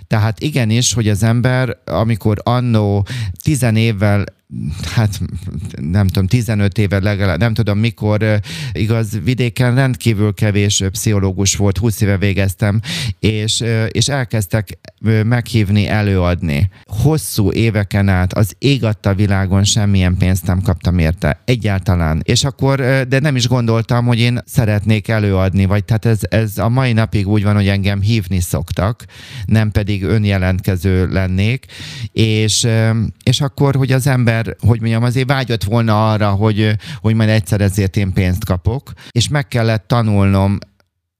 Tehát 0.06 0.40
igenis, 0.40 0.92
hogy 0.92 1.08
az 1.08 1.22
ember, 1.22 1.76
amikor 1.84 2.38
annó 2.42 3.06
tizen 3.42 3.76
évvel 3.76 4.24
hát 4.94 5.20
nem 5.76 6.06
tudom, 6.06 6.26
15 6.26 6.78
éve 6.78 6.98
legalább, 6.98 7.38
nem 7.38 7.54
tudom 7.54 7.78
mikor, 7.78 8.40
igaz, 8.72 9.18
vidéken 9.24 9.74
rendkívül 9.74 10.34
kevés 10.34 10.82
pszichológus 10.90 11.56
volt, 11.56 11.78
20 11.78 12.00
éve 12.00 12.18
végeztem, 12.18 12.80
és, 13.18 13.64
és 13.88 14.08
elkezdtek 14.08 14.78
meghívni, 15.24 15.88
előadni. 15.88 16.70
Hosszú 16.84 17.52
éveken 17.52 18.08
át 18.08 18.32
az 18.32 18.54
ég 18.58 18.84
adta 18.84 19.14
világon 19.14 19.64
semmilyen 19.64 20.16
pénzt 20.16 20.46
nem 20.46 20.62
kaptam 20.62 20.98
érte, 20.98 21.40
egyáltalán. 21.44 22.20
És 22.24 22.44
akkor, 22.44 22.76
de 23.08 23.20
nem 23.20 23.36
is 23.36 23.48
gondoltam, 23.48 24.06
hogy 24.06 24.18
én 24.18 24.38
szeretnék 24.46 25.08
előadni, 25.08 25.64
vagy 25.64 25.84
tehát 25.84 26.04
ez, 26.04 26.20
ez 26.28 26.58
a 26.58 26.68
mai 26.68 26.92
napig 26.92 27.28
úgy 27.28 27.42
van, 27.42 27.54
hogy 27.54 27.68
engem 27.68 28.00
hívni 28.00 28.40
szoktak, 28.40 29.04
nem 29.44 29.70
pedig 29.70 30.02
önjelentkező 30.02 31.08
lennék, 31.08 31.66
és, 32.12 32.66
és 33.22 33.40
akkor, 33.40 33.74
hogy 33.74 33.92
az 33.92 34.06
ember 34.06 34.39
ember, 34.40 34.56
hogy 34.68 34.80
mondjam, 34.80 35.02
azért 35.02 35.28
vágyott 35.28 35.64
volna 35.64 36.10
arra, 36.10 36.30
hogy, 36.30 36.76
hogy 37.00 37.14
majd 37.14 37.28
egyszer 37.28 37.60
ezért 37.60 37.96
én 37.96 38.12
pénzt 38.12 38.44
kapok, 38.44 38.92
és 39.10 39.28
meg 39.28 39.48
kellett 39.48 39.86
tanulnom 39.86 40.58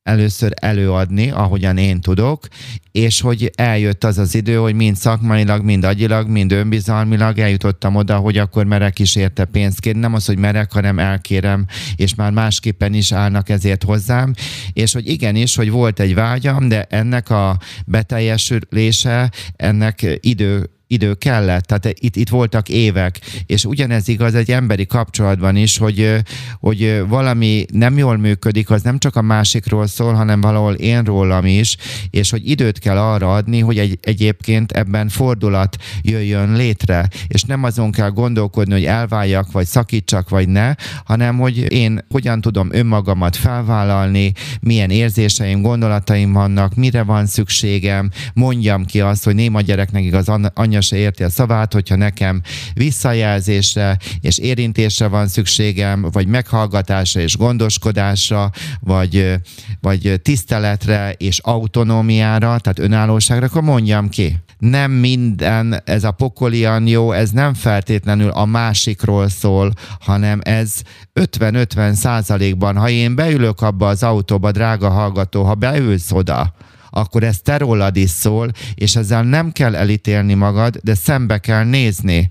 először 0.02 0.52
előadni, 0.60 1.30
ahogyan 1.30 1.76
én 1.76 2.00
tudok, 2.00 2.46
és 2.92 3.20
hogy 3.20 3.50
eljött 3.54 4.04
az 4.04 4.18
az 4.18 4.34
idő, 4.34 4.56
hogy 4.56 4.74
mind 4.74 4.96
szakmailag, 4.96 5.64
mind 5.64 5.84
agyilag, 5.84 6.28
mind 6.28 6.52
önbizalmilag 6.52 7.38
eljutottam 7.38 7.96
oda, 7.96 8.16
hogy 8.16 8.38
akkor 8.38 8.64
merek 8.64 8.98
is 8.98 9.16
érte 9.16 9.44
pénzt 9.44 9.80
kérni. 9.80 10.00
Nem 10.00 10.14
az, 10.14 10.26
hogy 10.26 10.38
merek, 10.38 10.72
hanem 10.72 10.98
elkérem, 10.98 11.66
és 11.96 12.14
már 12.14 12.32
másképpen 12.32 12.94
is 12.94 13.12
állnak 13.12 13.48
ezért 13.48 13.82
hozzám, 13.82 14.34
és 14.72 14.92
hogy 14.92 15.08
igenis, 15.08 15.56
hogy 15.56 15.70
volt 15.70 16.00
egy 16.00 16.14
vágyam, 16.14 16.68
de 16.68 16.82
ennek 16.82 17.30
a 17.30 17.58
beteljesülése, 17.86 19.30
ennek 19.56 20.18
idő 20.20 20.70
idő 20.90 21.14
kellett, 21.14 21.64
tehát 21.64 22.00
itt, 22.00 22.16
itt 22.16 22.28
voltak 22.28 22.68
évek, 22.68 23.20
és 23.46 23.64
ugyanez 23.64 24.08
igaz 24.08 24.34
egy 24.34 24.50
emberi 24.50 24.86
kapcsolatban 24.86 25.56
is, 25.56 25.78
hogy, 25.78 26.16
hogy 26.60 27.04
valami 27.08 27.64
nem 27.72 27.98
jól 27.98 28.16
működik, 28.16 28.70
az 28.70 28.82
nem 28.82 28.98
csak 28.98 29.16
a 29.16 29.22
másikról 29.22 29.86
szól, 29.86 30.12
hanem 30.12 30.40
valahol 30.40 30.74
én 30.74 31.02
rólam 31.02 31.46
is, 31.46 31.76
és 32.10 32.30
hogy 32.30 32.50
időt 32.50 32.78
kell 32.78 32.98
arra 32.98 33.34
adni, 33.34 33.60
hogy 33.60 33.78
egy, 33.78 33.98
egyébként 34.02 34.72
ebben 34.72 35.08
fordulat 35.08 35.76
jöjjön 36.02 36.52
létre, 36.52 37.08
és 37.26 37.42
nem 37.42 37.64
azon 37.64 37.90
kell 37.90 38.10
gondolkodni, 38.10 38.72
hogy 38.72 38.84
elváljak, 38.84 39.52
vagy 39.52 39.66
szakítsak, 39.66 40.28
vagy 40.28 40.48
ne, 40.48 40.74
hanem 41.04 41.38
hogy 41.38 41.72
én 41.72 42.04
hogyan 42.08 42.40
tudom 42.40 42.68
önmagamat 42.72 43.36
felvállalni, 43.36 44.32
milyen 44.60 44.90
érzéseim, 44.90 45.62
gondolataim 45.62 46.32
vannak, 46.32 46.74
mire 46.74 47.02
van 47.02 47.26
szükségem, 47.26 48.10
mondjam 48.34 48.84
ki 48.84 49.00
azt, 49.00 49.24
hogy 49.24 49.34
néma 49.34 49.60
gyereknek 49.60 50.02
igaz 50.04 50.28
anyja 50.54 50.79
anya 50.80 50.88
se 50.88 50.96
érti 50.96 51.22
a 51.22 51.30
szavát, 51.30 51.72
hogyha 51.72 51.96
nekem 51.96 52.42
visszajelzésre 52.74 53.98
és 54.20 54.38
érintésre 54.38 55.06
van 55.06 55.28
szükségem, 55.28 56.06
vagy 56.12 56.26
meghallgatásra 56.26 57.20
és 57.20 57.36
gondoskodásra, 57.36 58.50
vagy, 58.80 59.34
vagy 59.80 60.20
tiszteletre 60.22 61.12
és 61.12 61.38
autonómiára, 61.38 62.58
tehát 62.58 62.78
önállóságra, 62.78 63.46
akkor 63.46 63.62
mondjam 63.62 64.08
ki. 64.08 64.36
Nem 64.58 64.90
minden, 64.90 65.82
ez 65.84 66.04
a 66.04 66.10
pokolian 66.10 66.86
jó, 66.86 67.12
ez 67.12 67.30
nem 67.30 67.54
feltétlenül 67.54 68.30
a 68.30 68.44
másikról 68.44 69.28
szól, 69.28 69.72
hanem 70.00 70.40
ez 70.42 70.82
50-50 71.14 71.92
százalékban, 71.92 72.76
ha 72.76 72.88
én 72.88 73.14
beülök 73.14 73.60
abba 73.60 73.88
az 73.88 74.02
autóba, 74.02 74.50
drága 74.50 74.88
hallgató, 74.88 75.44
ha 75.44 75.54
beülsz 75.54 76.12
oda, 76.12 76.54
akkor 76.90 77.22
ez 77.22 77.38
te 77.40 77.56
rólad 77.56 77.96
is 77.96 78.10
szól, 78.10 78.50
és 78.74 78.96
ezzel 78.96 79.22
nem 79.22 79.52
kell 79.52 79.76
elítélni 79.76 80.34
magad, 80.34 80.76
de 80.82 80.94
szembe 80.94 81.38
kell 81.38 81.64
nézni 81.64 82.30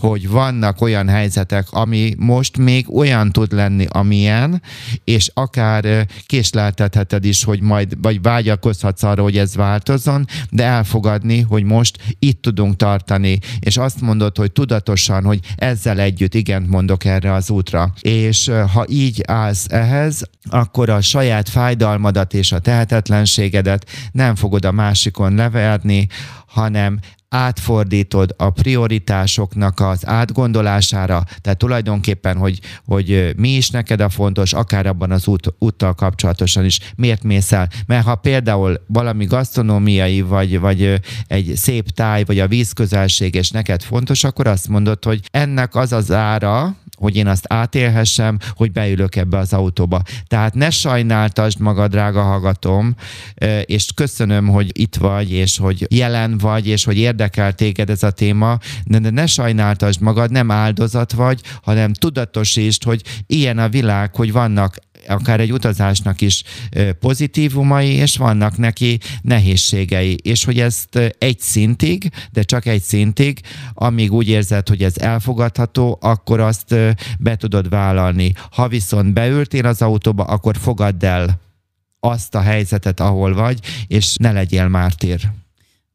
hogy 0.00 0.28
vannak 0.28 0.80
olyan 0.80 1.08
helyzetek, 1.08 1.66
ami 1.70 2.14
most 2.18 2.56
még 2.56 2.94
olyan 2.94 3.32
tud 3.32 3.52
lenni, 3.52 3.86
amilyen, 3.88 4.62
és 5.04 5.30
akár 5.34 6.06
késleltetheted 6.26 7.24
is, 7.24 7.44
hogy 7.44 7.60
majd, 7.60 8.00
vagy 8.00 8.22
vágyakozhatsz 8.22 9.02
arra, 9.02 9.22
hogy 9.22 9.38
ez 9.38 9.54
változzon, 9.54 10.26
de 10.50 10.64
elfogadni, 10.64 11.40
hogy 11.40 11.62
most 11.62 11.98
itt 12.18 12.42
tudunk 12.42 12.76
tartani, 12.76 13.38
és 13.58 13.76
azt 13.76 14.00
mondod, 14.00 14.36
hogy 14.36 14.52
tudatosan, 14.52 15.24
hogy 15.24 15.40
ezzel 15.56 15.98
együtt 15.98 16.34
igent 16.34 16.68
mondok 16.68 17.04
erre 17.04 17.32
az 17.32 17.50
útra. 17.50 17.92
És 18.00 18.50
ha 18.72 18.84
így 18.88 19.22
állsz 19.26 19.66
ehhez, 19.68 20.22
akkor 20.50 20.88
a 20.88 21.00
saját 21.00 21.48
fájdalmadat 21.48 22.34
és 22.34 22.52
a 22.52 22.58
tehetetlenségedet 22.58 23.86
nem 24.12 24.34
fogod 24.34 24.64
a 24.64 24.72
másikon 24.72 25.34
leverni, 25.34 26.06
hanem 26.46 26.98
átfordítod 27.30 28.34
a 28.36 28.50
prioritásoknak 28.50 29.80
az 29.80 30.06
átgondolására, 30.06 31.24
tehát 31.40 31.58
tulajdonképpen, 31.58 32.36
hogy, 32.36 32.60
hogy 32.84 33.34
mi 33.36 33.48
is 33.48 33.70
neked 33.70 34.00
a 34.00 34.08
fontos, 34.08 34.52
akár 34.52 34.86
abban 34.86 35.10
az 35.10 35.26
út, 35.26 35.54
úttal 35.58 35.94
kapcsolatosan 35.94 36.64
is, 36.64 36.78
miért 36.96 37.22
mész 37.22 37.52
el. 37.52 37.68
Mert 37.86 38.04
ha 38.04 38.14
például 38.14 38.80
valami 38.86 39.24
gasztronómiai, 39.24 40.20
vagy, 40.20 40.60
vagy 40.60 41.00
egy 41.26 41.52
szép 41.56 41.88
táj, 41.88 42.24
vagy 42.24 42.38
a 42.38 42.48
vízközelség, 42.48 43.34
és 43.34 43.50
neked 43.50 43.82
fontos, 43.82 44.24
akkor 44.24 44.46
azt 44.46 44.68
mondod, 44.68 45.04
hogy 45.04 45.20
ennek 45.30 45.74
az 45.74 45.92
az 45.92 46.12
ára, 46.12 46.76
hogy 47.00 47.16
én 47.16 47.26
azt 47.26 47.44
átélhessem, 47.48 48.38
hogy 48.54 48.72
beülök 48.72 49.16
ebbe 49.16 49.38
az 49.38 49.52
autóba. 49.52 50.02
Tehát 50.26 50.54
ne 50.54 50.70
sajnáltasd 50.70 51.60
magad, 51.60 51.90
drága 51.90 52.22
hallgatom, 52.22 52.94
és 53.64 53.88
köszönöm, 53.94 54.48
hogy 54.48 54.80
itt 54.80 54.96
vagy, 54.96 55.32
és 55.32 55.58
hogy 55.58 55.86
jelen 55.88 56.38
vagy, 56.38 56.66
és 56.66 56.84
hogy 56.84 56.98
érdekel 56.98 57.52
téged 57.52 57.90
ez 57.90 58.02
a 58.02 58.10
téma, 58.10 58.58
de 58.84 59.10
ne 59.10 59.26
sajnáltasd 59.26 60.00
magad, 60.00 60.30
nem 60.30 60.50
áldozat 60.50 61.12
vagy, 61.12 61.40
hanem 61.62 61.92
tudatosítsd, 61.92 62.82
hogy 62.82 63.02
ilyen 63.26 63.58
a 63.58 63.68
világ, 63.68 64.14
hogy 64.14 64.32
vannak 64.32 64.76
akár 65.10 65.40
egy 65.40 65.52
utazásnak 65.52 66.20
is 66.20 66.42
pozitívumai, 67.00 67.88
és 67.88 68.16
vannak 68.16 68.56
neki 68.56 68.98
nehézségei, 69.22 70.18
és 70.22 70.44
hogy 70.44 70.60
ezt 70.60 71.14
egy 71.18 71.40
szintig, 71.40 72.10
de 72.32 72.42
csak 72.42 72.66
egy 72.66 72.82
szintig, 72.82 73.40
amíg 73.74 74.12
úgy 74.12 74.28
érzed, 74.28 74.68
hogy 74.68 74.82
ez 74.82 74.98
elfogadható, 74.98 75.98
akkor 76.00 76.40
azt 76.40 76.74
be 77.18 77.36
tudod 77.36 77.68
vállalni. 77.68 78.32
Ha 78.50 78.68
viszont 78.68 79.12
beültél 79.12 79.66
az 79.66 79.82
autóba, 79.82 80.24
akkor 80.24 80.56
fogadd 80.56 81.04
el 81.04 81.40
azt 82.00 82.34
a 82.34 82.40
helyzetet, 82.40 83.00
ahol 83.00 83.34
vagy, 83.34 83.58
és 83.86 84.16
ne 84.16 84.32
legyél 84.32 84.68
mártír. 84.68 85.30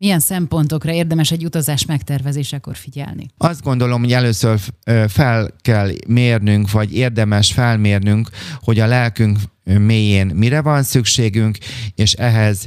Milyen 0.05 0.19
szempontokra 0.19 0.91
érdemes 0.91 1.31
egy 1.31 1.45
utazás 1.45 1.85
megtervezésekor 1.85 2.75
figyelni? 2.75 3.25
Azt 3.37 3.61
gondolom, 3.61 4.01
hogy 4.01 4.13
először 4.13 4.59
fel 5.07 5.49
kell 5.61 5.91
mérnünk, 6.07 6.71
vagy 6.71 6.95
érdemes 6.95 7.53
felmérnünk, 7.53 8.29
hogy 8.61 8.79
a 8.79 8.85
lelkünk 8.85 9.39
mélyén 9.63 10.25
mire 10.27 10.61
van 10.61 10.83
szükségünk, 10.83 11.57
és 11.95 12.13
ehhez 12.13 12.65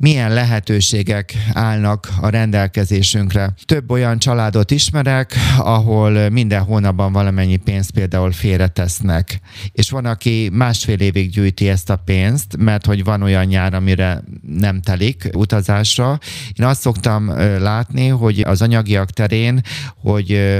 milyen 0.00 0.32
lehetőségek 0.32 1.34
állnak 1.52 2.08
a 2.20 2.28
rendelkezésünkre. 2.28 3.54
Több 3.64 3.90
olyan 3.90 4.18
családot 4.18 4.70
ismerek, 4.70 5.34
ahol 5.58 6.30
minden 6.30 6.62
hónapban 6.62 7.12
valamennyi 7.12 7.56
pénzt 7.56 7.90
például 7.90 8.32
félretesznek. 8.32 9.40
És 9.72 9.90
van, 9.90 10.04
aki 10.04 10.50
másfél 10.52 11.00
évig 11.00 11.30
gyűjti 11.30 11.68
ezt 11.68 11.90
a 11.90 11.96
pénzt, 11.96 12.56
mert 12.56 12.86
hogy 12.86 13.04
van 13.04 13.22
olyan 13.22 13.44
nyár, 13.44 13.74
amire 13.74 14.22
nem 14.46 14.80
telik 14.80 15.28
utazásra. 15.32 16.18
Én 16.58 16.66
azt 16.66 16.80
szoktam 16.80 17.28
látni, 17.58 18.08
hogy 18.08 18.40
az 18.40 18.62
anyagiak 18.62 19.10
terén, 19.10 19.60
hogy 19.96 20.58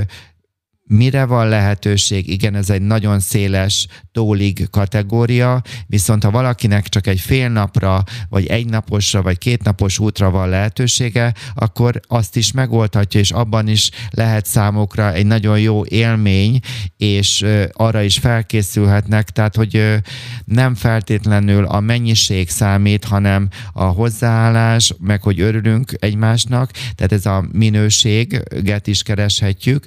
Mire 0.93 1.25
van 1.25 1.49
lehetőség? 1.49 2.29
Igen, 2.29 2.55
ez 2.55 2.71
egy 2.71 2.83
nagyon 2.83 3.21
széles 3.21 3.87
tólig 4.13 4.71
kategória, 4.71 5.63
viszont 5.87 6.25
ha 6.25 6.31
valakinek 6.31 6.89
csak 6.89 7.07
egy 7.07 7.21
fél 7.21 7.49
napra, 7.49 8.03
vagy 8.29 8.47
egy 8.47 8.67
naposra, 8.67 9.23
vagy 9.23 9.39
két 9.39 9.63
napos 9.63 9.99
útra 9.99 10.31
van 10.31 10.49
lehetősége, 10.49 11.35
akkor 11.55 12.01
azt 12.09 12.37
is 12.37 12.53
megoldhatja, 12.53 13.21
és 13.21 13.31
abban 13.31 13.69
is 13.69 13.91
lehet 14.11 14.47
számukra 14.47 15.13
egy 15.13 15.27
nagyon 15.27 15.61
jó 15.61 15.85
élmény, 15.85 16.61
és 16.97 17.45
arra 17.73 18.03
is 18.03 18.19
felkészülhetnek, 18.19 19.31
tehát 19.31 19.57
hogy 19.57 20.01
nem 20.45 20.75
feltétlenül 20.75 21.65
a 21.65 21.81
mennyiség 21.81 22.49
számít, 22.49 23.05
hanem 23.05 23.49
a 23.73 23.85
hozzáállás, 23.85 24.95
meg 24.99 25.23
hogy 25.23 25.41
örülünk 25.41 25.93
egymásnak, 25.99 26.71
tehát 26.95 27.13
ez 27.13 27.27
a 27.27 27.49
minőséget 27.53 28.87
is 28.87 29.03
kereshetjük. 29.03 29.85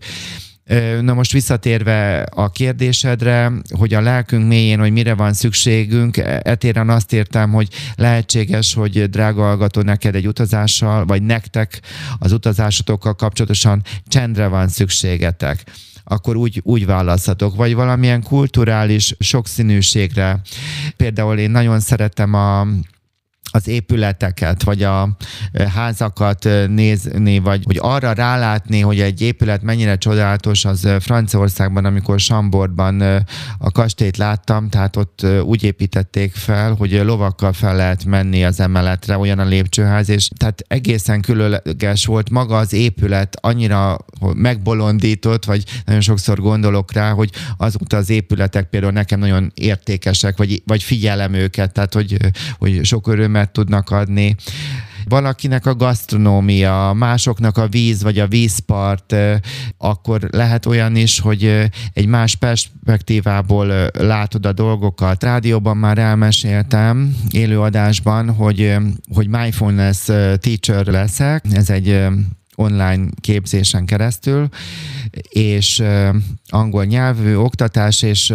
Na 1.02 1.13
most 1.13 1.32
visszatérve 1.32 2.21
a 2.21 2.49
kérdésedre, 2.49 3.52
hogy 3.69 3.93
a 3.93 4.02
lelkünk 4.02 4.47
mélyén, 4.47 4.80
hogy 4.80 4.91
mire 4.91 5.13
van 5.13 5.34
szükségünk, 5.34 6.17
e, 6.17 6.41
etéren 6.43 6.89
azt 6.89 7.13
értem, 7.13 7.52
hogy 7.52 7.67
lehetséges, 7.95 8.73
hogy 8.73 9.10
drága 9.10 9.41
hallgató 9.41 9.82
neked 9.82 10.15
egy 10.15 10.28
utazással, 10.28 11.06
vagy 11.06 11.21
nektek 11.21 11.82
az 12.19 12.32
utazásotokkal 12.32 13.15
kapcsolatosan 13.15 13.82
csendre 14.08 14.47
van 14.47 14.67
szükségetek 14.67 15.63
akkor 16.04 16.36
úgy, 16.36 16.62
úgy 16.63 16.86
választhatok, 16.86 17.56
vagy 17.56 17.73
valamilyen 17.76 18.23
kulturális 18.23 19.15
sokszínűségre. 19.19 20.41
Például 20.97 21.38
én 21.38 21.52
nagyon 21.52 21.80
szeretem 21.80 22.34
a 22.34 22.67
az 23.56 23.68
épületeket, 23.68 24.63
vagy 24.63 24.84
a 24.84 25.16
házakat 25.74 26.50
nézni, 26.68 27.39
vagy 27.39 27.63
hogy 27.66 27.78
arra 27.82 28.12
rálátni, 28.13 28.80
hogy 28.80 29.00
egy 29.00 29.22
épület 29.22 29.62
mennyire 29.62 29.96
csodálatos, 29.96 30.66
az 30.66 30.88
Franciaországban, 31.00 31.86
amikor 31.86 32.20
Samborban 32.20 33.02
a 33.58 33.72
kastélyt 33.72 34.18
láttam, 34.18 34.70
tehát 34.70 34.96
ott 34.96 35.26
úgy 35.44 35.63
építették 35.63 36.34
fel, 36.36 36.74
hogy 36.74 37.02
lovakkal 37.04 37.54
fel 37.54 37.76
lehet 37.76 38.06
menni 38.06 38.44
az 38.44 38.60
emeletre, 38.60 39.18
olyan 39.18 39.39
a 39.39 39.46
lépcsőház, 39.46 40.10
és 40.10 40.30
tehát 40.38 40.63
egészen 40.68 41.22
különleges 41.22 42.06
volt. 42.06 42.30
Maga 42.30 42.58
az 42.58 42.74
épület, 42.74 43.38
annyira 43.42 43.98
megbolondított, 44.34 45.46
vagy 45.46 45.63
nagyon 45.86 46.02
sokszor 46.02 46.39
gondolok 46.39 46.94
rá, 46.94 47.12
hogy 47.12 47.30
azok 47.58 47.82
az 47.89 48.10
épületek 48.10 48.70
például 48.70 48.92
nekem 48.92 49.20
nagyon 49.20 49.52
értékesek, 49.56 50.38
vagy, 50.38 50.62
vagy 50.66 50.84
figyelem 50.84 51.34
őket, 51.34 51.74
tehát 51.74 51.94
hogy, 51.94 52.18
hogy 52.58 52.86
sok 52.86 53.08
öröm 53.08 53.36
örömet 53.43 53.51
tudnak 53.51 53.89
adni 53.89 54.36
valakinek 55.08 55.65
a 55.65 55.75
gasztronómia, 55.75 56.93
másoknak 56.95 57.58
a 57.58 57.67
víz 57.67 58.03
vagy 58.03 58.19
a 58.19 58.27
vízpart, 58.27 59.15
akkor 59.77 60.27
lehet 60.32 60.65
olyan 60.65 60.95
is, 60.95 61.19
hogy 61.19 61.69
egy 61.93 62.06
más 62.06 62.36
perspektívából 62.36 63.89
látod 63.97 64.45
a 64.45 64.53
dolgokat. 64.53 65.23
Rádióban 65.23 65.77
már 65.77 65.97
elmeséltem 65.97 67.15
élőadásban, 67.32 68.34
hogy, 68.34 68.75
hogy 69.13 69.27
mindfulness 69.27 70.06
teacher 70.39 70.86
leszek. 70.86 71.45
Ez 71.51 71.69
egy 71.69 72.08
online 72.56 73.06
képzésen 73.21 73.86
keresztül, 73.86 74.47
és 75.29 75.84
angol 76.54 76.84
nyelvű 76.86 77.36
oktatás, 77.36 78.02
és 78.02 78.34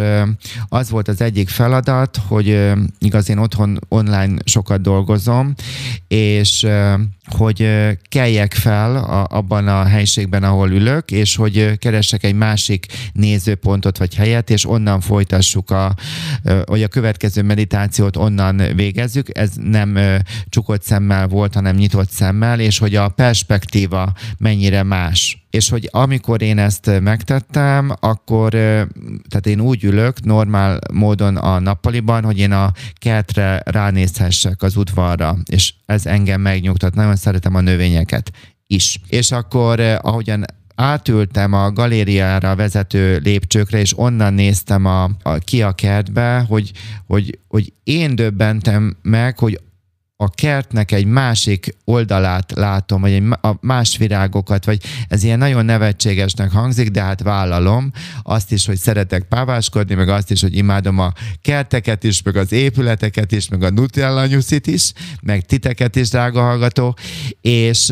az 0.69 0.89
volt 0.89 1.07
az 1.07 1.21
egyik 1.21 1.49
feladat, 1.49 2.19
hogy 2.27 2.73
igaz 2.99 3.29
én 3.29 3.37
otthon 3.37 3.79
online 3.87 4.33
sokat 4.45 4.81
dolgozom, 4.81 5.53
és 6.07 6.67
hogy 7.37 7.69
keljek 8.09 8.53
fel 8.53 8.95
a, 8.95 9.27
abban 9.37 9.67
a 9.67 9.83
helységben, 9.83 10.43
ahol 10.43 10.71
ülök, 10.71 11.11
és 11.11 11.35
hogy 11.35 11.77
keresek 11.77 12.23
egy 12.23 12.35
másik 12.35 12.85
nézőpontot 13.13 13.97
vagy 13.97 14.15
helyet, 14.15 14.49
és 14.49 14.69
onnan 14.69 15.01
folytassuk 15.01 15.71
a, 15.71 15.95
hogy 16.65 16.83
a 16.83 16.87
következő 16.87 17.41
meditációt 17.41 18.15
onnan 18.17 18.61
végezzük. 18.75 19.37
Ez 19.37 19.51
nem 19.55 19.99
csukott 20.49 20.83
szemmel 20.83 21.27
volt, 21.27 21.53
hanem 21.53 21.75
nyitott 21.75 22.09
szemmel, 22.09 22.59
és 22.59 22.77
hogy 22.77 22.95
a 22.95 23.09
perspektíva 23.09 24.13
mennyire 24.37 24.83
más 24.83 25.47
és 25.49 25.69
hogy 25.69 25.89
amikor 25.91 26.41
én 26.41 26.57
ezt 26.57 26.99
megtettem, 27.01 27.91
akkor 27.99 28.49
tehát 29.29 29.45
én 29.45 29.59
úgy 29.59 29.83
ülök 29.83 30.23
normál 30.23 30.79
módon 30.93 31.37
a 31.37 31.59
nappaliban, 31.59 32.23
hogy 32.23 32.37
én 32.37 32.51
a 32.51 32.71
kertre 32.93 33.61
ránézhessek 33.65 34.61
az 34.61 34.75
udvarra, 34.75 35.37
és 35.45 35.73
ez 35.85 36.05
engem 36.05 36.41
megnyugtat. 36.41 36.95
Nagyon 36.95 37.15
szeretem 37.15 37.55
a 37.55 37.61
növényeket 37.61 38.31
is. 38.67 38.99
És 39.07 39.31
akkor 39.31 39.79
ahogyan 39.79 40.45
átültem 40.75 41.53
a 41.53 41.71
galériára 41.71 42.55
vezető 42.55 43.19
lépcsőkre, 43.23 43.79
és 43.79 43.97
onnan 43.97 44.33
néztem 44.33 44.85
a, 44.85 45.03
a, 45.03 45.37
ki 45.37 45.61
a 45.61 45.71
kertbe, 45.71 46.45
hogy, 46.47 46.71
hogy, 47.07 47.39
hogy 47.47 47.73
én 47.83 48.15
döbbentem 48.15 48.97
meg, 49.01 49.39
hogy 49.39 49.59
a 50.21 50.29
kertnek 50.29 50.91
egy 50.91 51.05
másik 51.05 51.75
oldalát 51.83 52.51
látom, 52.55 53.01
vagy 53.01 53.11
egy 53.11 53.23
a 53.41 53.55
más 53.61 53.97
virágokat, 53.97 54.65
vagy 54.65 54.83
ez 55.07 55.23
ilyen 55.23 55.37
nagyon 55.37 55.65
nevetségesnek 55.65 56.51
hangzik, 56.51 56.89
de 56.89 57.01
hát 57.01 57.21
vállalom. 57.21 57.91
Azt 58.23 58.51
is, 58.51 58.65
hogy 58.65 58.77
szeretek 58.77 59.23
páváskodni, 59.23 59.95
meg 59.95 60.09
azt 60.09 60.31
is, 60.31 60.41
hogy 60.41 60.57
imádom 60.57 60.99
a 60.99 61.13
kerteket 61.41 62.03
is, 62.03 62.21
meg 62.21 62.35
az 62.35 62.51
épületeket 62.51 63.31
is, 63.31 63.49
meg 63.49 63.63
a 63.63 63.69
Nutella 63.69 64.25
nyuszit 64.25 64.67
is, 64.67 64.91
meg 65.21 65.45
titeket 65.45 65.95
is, 65.95 66.09
drága 66.09 66.41
hallgató, 66.41 66.97
és 67.41 67.85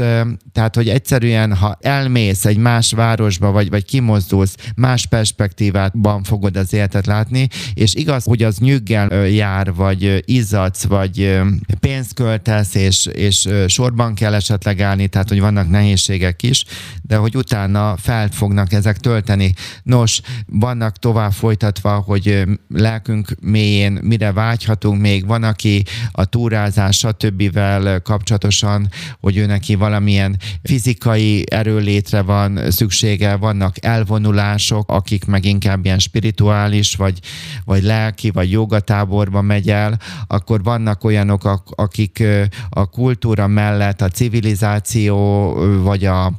tehát, 0.52 0.76
hogy 0.76 0.90
egyszerűen, 0.90 1.56
ha 1.56 1.78
elmész 1.82 2.46
egy 2.46 2.58
más 2.58 2.92
városba, 2.92 3.52
vagy, 3.52 3.70
vagy 3.70 3.86
kimozdulsz, 3.86 4.56
más 4.76 5.06
perspektívában 5.06 6.24
fogod 6.24 6.58
az 6.58 6.74
életet 6.74 7.06
látni, 7.06 7.48
és 7.74 7.96
igaz, 7.96 8.24
hogy 8.24 8.44
az 8.44 8.58
nyüggel 8.58 9.28
jár, 9.28 9.74
vagy 9.74 10.24
izzadsz, 10.26 10.84
vagy 10.84 11.40
pénzt 11.80 12.16
költesz, 12.18 12.76
és, 12.76 13.06
és 13.06 13.48
sorban 13.68 14.14
kell 14.16 14.34
esetleg 14.34 14.82
állni, 14.82 15.08
tehát 15.08 15.30
hogy 15.30 15.40
vannak 15.40 15.70
nehézségek 15.70 16.44
is, 16.44 16.66
de 17.02 17.16
hogy 17.16 17.36
utána 17.36 17.98
felt 17.98 18.36
fognak 18.36 18.74
ezek 18.74 18.98
tölteni. 18.98 19.54
Nos, 19.84 20.22
vannak 20.46 20.98
tovább 20.98 21.32
folytatva, 21.32 22.04
hogy 22.06 22.44
lelkünk 22.70 23.36
mélyén 23.42 24.00
mire 24.02 24.32
vágyhatunk 24.32 25.02
még, 25.02 25.28
van, 25.28 25.44
aki 25.44 25.84
a 26.12 26.26
túrázás, 26.26 26.98
stb. 26.98 27.60
kapcsolatosan, 28.04 28.90
hogy 29.20 29.38
ő 29.38 29.46
neki 29.46 29.76
valamilyen 29.76 30.38
fizikai 30.64 31.44
erőlétre 31.52 32.22
van 32.22 32.72
szüksége, 32.72 33.36
vannak 33.36 33.86
elvonulások, 33.86 34.92
akik 34.92 35.26
meg 35.26 35.46
inkább 35.46 35.86
ilyen 35.86 36.00
spirituális, 36.00 36.96
vagy, 36.96 37.20
vagy 37.66 37.84
lelki, 37.84 38.30
vagy 38.30 38.52
jogatáborba 38.52 39.42
megy 39.42 39.70
el, 39.70 40.00
akkor 40.28 40.64
vannak 40.64 41.04
olyanok, 41.04 41.64
akik 41.76 42.07
akik 42.08 42.50
a 42.70 42.86
kultúra 42.86 43.48
mellett 43.48 44.02
a 44.02 44.10
civilizáció, 44.10 45.54
vagy 45.84 46.06
a 46.06 46.34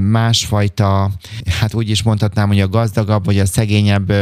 másfajta, 0.00 1.10
hát 1.60 1.74
úgy 1.74 1.90
is 1.90 2.02
mondhatnám, 2.02 2.48
hogy 2.48 2.60
a 2.60 2.68
gazdagabb, 2.68 3.24
vagy 3.24 3.38
a 3.38 3.46
szegényebb 3.46 4.12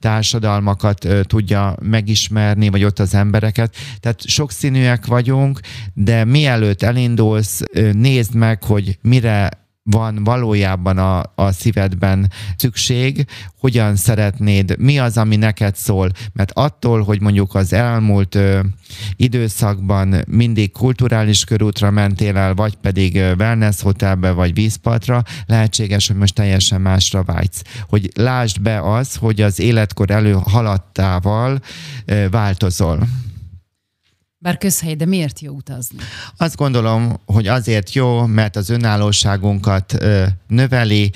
társadalmakat 0.00 1.08
tudja 1.22 1.76
megismerni, 1.82 2.68
vagy 2.68 2.84
ott 2.84 2.98
az 2.98 3.14
embereket. 3.14 3.76
Tehát 4.00 4.28
sokszínűek 4.28 5.06
vagyunk, 5.06 5.60
de 5.94 6.24
mielőtt 6.24 6.82
elindulsz, 6.82 7.62
nézd 7.92 8.34
meg, 8.34 8.62
hogy 8.62 8.98
mire 9.02 9.60
van 9.84 10.24
valójában 10.24 10.98
a, 10.98 11.22
a 11.34 11.52
szívedben 11.52 12.30
szükség, 12.56 13.26
hogyan 13.58 13.96
szeretnéd, 13.96 14.74
mi 14.78 14.98
az, 14.98 15.16
ami 15.16 15.36
neked 15.36 15.76
szól, 15.76 16.10
mert 16.32 16.50
attól, 16.54 17.02
hogy 17.02 17.20
mondjuk 17.20 17.54
az 17.54 17.72
elmúlt 17.72 18.34
ö, 18.34 18.60
időszakban 19.16 20.24
mindig 20.28 20.72
kulturális 20.72 21.44
körútra 21.44 21.90
mentél 21.90 22.36
el, 22.36 22.54
vagy 22.54 22.74
pedig 22.74 23.14
wellness 23.14 23.80
hotelbe, 23.80 24.30
vagy 24.30 24.54
vízpartra, 24.54 25.22
lehetséges, 25.46 26.06
hogy 26.06 26.16
most 26.16 26.34
teljesen 26.34 26.80
másra 26.80 27.22
vágysz. 27.22 27.62
Hogy 27.88 28.10
lásd 28.14 28.60
be 28.60 28.80
az, 28.94 29.14
hogy 29.14 29.40
az 29.40 29.60
életkor 29.60 30.10
elő 30.10 30.32
haladtával 30.32 31.60
ö, 32.04 32.28
változol. 32.28 32.98
Bár 34.42 34.58
közhely, 34.58 34.94
de 34.94 35.06
miért 35.06 35.40
jó 35.40 35.52
utazni? 35.52 35.96
Azt 36.36 36.56
gondolom, 36.56 37.20
hogy 37.26 37.46
azért 37.46 37.92
jó, 37.92 38.26
mert 38.26 38.56
az 38.56 38.70
önállóságunkat 38.70 39.92
ö, 39.98 40.24
növeli, 40.48 41.10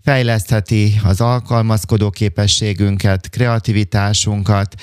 fejlesztheti 0.00 1.00
az 1.04 1.20
alkalmazkodó 1.20 2.10
képességünket, 2.10 3.30
kreativitásunkat. 3.30 4.74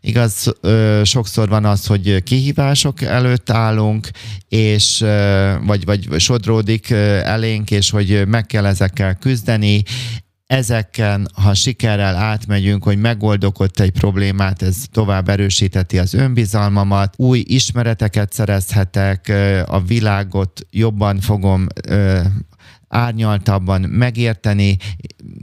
Igaz, 0.00 0.52
ö, 0.60 1.00
sokszor 1.04 1.48
van 1.48 1.64
az, 1.64 1.86
hogy 1.86 2.22
kihívások 2.22 3.02
előtt 3.02 3.50
állunk, 3.50 4.08
és 4.48 5.00
ö, 5.00 5.52
vagy, 5.64 5.84
vagy 5.84 6.20
sodródik 6.20 6.90
elénk, 6.90 7.70
és 7.70 7.90
hogy 7.90 8.26
meg 8.26 8.46
kell 8.46 8.66
ezekkel 8.66 9.14
küzdeni, 9.14 9.82
ezeken, 10.54 11.28
ha 11.32 11.54
sikerrel 11.54 12.16
átmegyünk, 12.16 12.84
hogy 12.84 12.98
megoldok 12.98 13.64
egy 13.74 13.90
problémát, 13.90 14.62
ez 14.62 14.76
tovább 14.90 15.28
erősíteti 15.28 15.98
az 15.98 16.14
önbizalmamat, 16.14 17.14
új 17.16 17.44
ismereteket 17.46 18.32
szerezhetek, 18.32 19.32
a 19.66 19.80
világot 19.80 20.66
jobban 20.70 21.20
fogom 21.20 21.66
árnyaltabban 22.88 23.80
megérteni, 23.80 24.76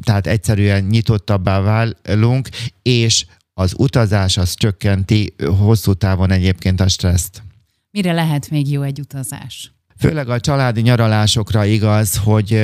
tehát 0.03 0.27
egyszerűen 0.27 0.83
nyitottabbá 0.83 1.59
válunk, 1.59 2.49
és 2.81 3.25
az 3.53 3.73
utazás 3.77 4.37
az 4.37 4.53
csökkenti 4.53 5.35
hosszú 5.57 5.93
távon 5.93 6.31
egyébként 6.31 6.79
a 6.81 6.87
stresszt. 6.87 7.43
Mire 7.91 8.11
lehet 8.11 8.49
még 8.49 8.71
jó 8.71 8.81
egy 8.81 8.99
utazás? 8.99 9.73
Főleg 10.01 10.29
a 10.29 10.39
családi 10.39 10.81
nyaralásokra 10.81 11.65
igaz, 11.65 12.17
hogy 12.17 12.61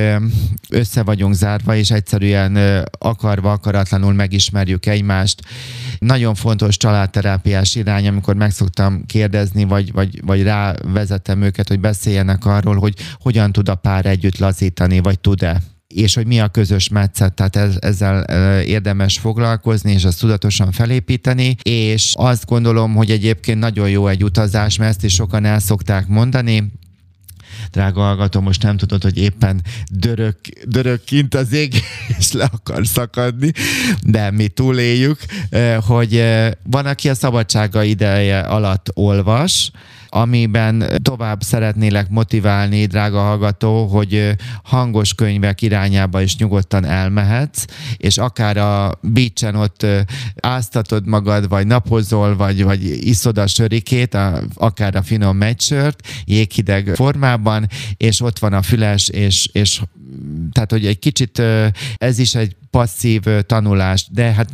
össze 0.68 1.02
vagyunk 1.02 1.34
zárva, 1.34 1.74
és 1.74 1.90
egyszerűen 1.90 2.84
akarva, 2.98 3.52
akaratlanul 3.52 4.12
megismerjük 4.12 4.86
egymást. 4.86 5.40
Nagyon 5.98 6.34
fontos 6.34 6.76
családterápiás 6.76 7.74
irány, 7.74 8.08
amikor 8.08 8.34
megszoktam 8.34 9.06
kérdezni, 9.06 9.64
vagy, 9.64 9.92
vagy, 9.92 10.24
vagy 10.24 10.42
rávezetem 10.42 11.42
őket, 11.42 11.68
hogy 11.68 11.80
beszéljenek 11.80 12.44
arról, 12.44 12.76
hogy 12.76 12.94
hogyan 13.20 13.52
tud 13.52 13.68
a 13.68 13.74
pár 13.74 14.06
együtt 14.06 14.38
lazítani, 14.38 15.00
vagy 15.00 15.20
tud-e 15.20 15.62
és 15.94 16.14
hogy 16.14 16.26
mi 16.26 16.40
a 16.40 16.48
közös 16.48 16.88
metszet, 16.88 17.34
tehát 17.34 17.56
ez, 17.56 17.76
ezzel 17.80 18.22
érdemes 18.60 19.18
foglalkozni, 19.18 19.92
és 19.92 20.04
ezt 20.04 20.20
tudatosan 20.20 20.72
felépíteni, 20.72 21.56
és 21.62 22.12
azt 22.16 22.46
gondolom, 22.46 22.94
hogy 22.94 23.10
egyébként 23.10 23.58
nagyon 23.58 23.90
jó 23.90 24.06
egy 24.06 24.24
utazás, 24.24 24.76
mert 24.76 24.90
ezt 24.90 25.04
is 25.04 25.14
sokan 25.14 25.44
el 25.44 25.58
szokták 25.58 26.06
mondani, 26.06 26.72
drága 27.70 28.00
hallgató, 28.00 28.40
most 28.40 28.62
nem 28.62 28.76
tudod, 28.76 29.02
hogy 29.02 29.18
éppen 29.18 29.62
dörög, 29.90 30.34
dörög 30.64 31.04
kint 31.04 31.34
az 31.34 31.52
ég, 31.52 31.74
és 32.18 32.32
le 32.32 32.48
akar 32.52 32.86
szakadni, 32.86 33.52
de 34.02 34.30
mi 34.30 34.48
túléljük, 34.48 35.20
eh, 35.50 35.76
hogy 35.82 36.16
eh, 36.16 36.50
van, 36.62 36.86
aki 36.86 37.08
a 37.08 37.14
szabadsága 37.14 37.82
ideje 37.82 38.40
alatt 38.40 38.90
olvas, 38.94 39.70
amiben 40.08 40.84
tovább 41.02 41.42
szeretnélek 41.42 42.08
motiválni, 42.08 42.86
drága 42.86 43.20
hallgató, 43.20 43.86
hogy 43.86 44.36
hangos 44.62 45.14
könyvek 45.14 45.62
irányába 45.62 46.20
is 46.20 46.36
nyugodtan 46.36 46.84
elmehetsz, 46.84 47.64
és 47.96 48.18
akár 48.18 48.56
a 48.56 48.98
beachen 49.00 49.54
ott 49.54 49.86
áztatod 50.40 51.06
magad, 51.06 51.48
vagy 51.48 51.66
napozol, 51.66 52.36
vagy, 52.36 52.64
vagy 52.64 53.06
iszod 53.06 53.38
a 53.38 53.46
sörikét, 53.46 54.14
a, 54.14 54.40
akár 54.54 54.96
a 54.96 55.02
finom 55.02 55.36
megysört, 55.36 56.06
jéghideg 56.24 56.92
formában, 56.94 57.66
és 57.96 58.20
ott 58.20 58.38
van 58.38 58.52
a 58.52 58.62
füles, 58.62 59.08
és, 59.08 59.48
és 59.52 59.80
tehát 60.52 60.70
hogy 60.70 60.86
egy 60.86 60.98
kicsit 60.98 61.42
ez 61.96 62.18
is 62.18 62.34
egy 62.34 62.56
passzív 62.78 63.22
tanulást, 63.46 64.12
de 64.12 64.32
hát 64.32 64.48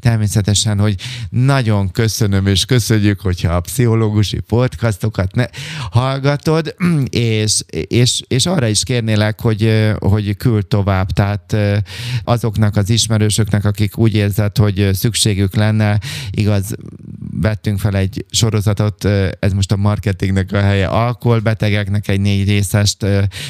természetesen, 0.00 0.78
hogy 0.78 0.94
nagyon 1.30 1.90
köszönöm, 1.90 2.46
és 2.46 2.64
köszönjük, 2.64 3.20
hogyha 3.20 3.54
a 3.54 3.60
pszichológusi 3.60 4.40
podcastokat 4.40 5.34
ne 5.34 5.44
hallgatod, 5.90 6.74
és, 7.10 7.62
és, 7.70 8.22
és 8.28 8.46
arra 8.46 8.66
is 8.66 8.82
kérnélek, 8.82 9.40
hogy, 9.40 9.92
hogy 9.98 10.36
küld 10.36 10.66
tovább, 10.66 11.10
tehát 11.10 11.56
azoknak 12.24 12.76
az 12.76 12.90
ismerősöknek, 12.90 13.64
akik 13.64 13.98
úgy 13.98 14.14
érzed, 14.14 14.56
hogy 14.56 14.90
szükségük 14.92 15.54
lenne, 15.54 16.00
igaz, 16.30 16.74
vettünk 17.40 17.78
fel 17.78 17.96
egy 17.96 18.24
sorozatot, 18.30 19.04
ez 19.38 19.52
most 19.52 19.72
a 19.72 19.76
marketingnek 19.76 20.52
a 20.52 20.60
helye, 20.60 20.86
alkoholbetegeknek 20.86 22.08
egy 22.08 22.20
négy 22.20 22.48
részest, 22.48 23.02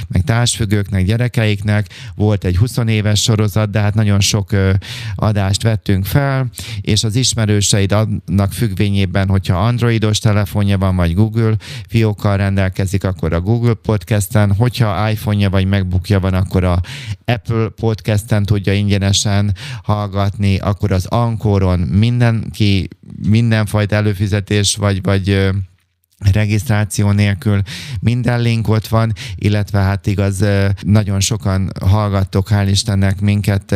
meg 0.08 0.22
társfüggőknek, 0.24 1.04
gyerekeiknek, 1.04 1.86
volt 2.14 2.44
egy 2.44 2.56
20 2.56 2.76
éves 2.86 3.22
sorozat, 3.22 3.70
de 3.70 3.80
hát 3.80 3.94
nagyon 3.94 4.19
nagyon 4.20 4.42
sok 4.42 4.80
adást 5.14 5.62
vettünk 5.62 6.04
fel, 6.04 6.50
és 6.80 7.04
az 7.04 7.16
ismerőseid 7.16 7.92
annak 7.92 8.52
függvényében, 8.52 9.28
hogyha 9.28 9.66
androidos 9.66 10.18
telefonja 10.18 10.78
van, 10.78 10.96
vagy 10.96 11.14
Google 11.14 11.56
fiókkal 11.88 12.36
rendelkezik, 12.36 13.04
akkor 13.04 13.32
a 13.32 13.40
Google 13.40 13.74
Podcasten, 13.74 14.54
hogyha 14.54 15.10
iPhone-ja 15.10 15.50
vagy 15.50 15.66
MacBookja 15.66 16.20
van, 16.20 16.34
akkor 16.34 16.64
a 16.64 16.80
Apple 17.24 17.68
Podcasten 17.68 18.44
tudja 18.44 18.72
ingyenesen 18.72 19.54
hallgatni, 19.82 20.58
akkor 20.58 20.92
az 20.92 21.06
Ankoron 21.06 21.78
mindenki 21.78 22.88
mindenfajta 23.28 23.96
előfizetés 23.96 24.76
vagy, 24.76 25.02
vagy 25.02 25.50
regisztráció 26.32 27.10
nélkül 27.10 27.62
minden 28.00 28.40
link 28.40 28.68
ott 28.68 28.86
van, 28.86 29.12
illetve 29.34 29.78
hát 29.78 30.06
igaz, 30.06 30.44
nagyon 30.82 31.20
sokan 31.20 31.72
hallgattok, 31.80 32.48
hál' 32.50 32.68
Istennek 32.70 33.20
minket 33.20 33.74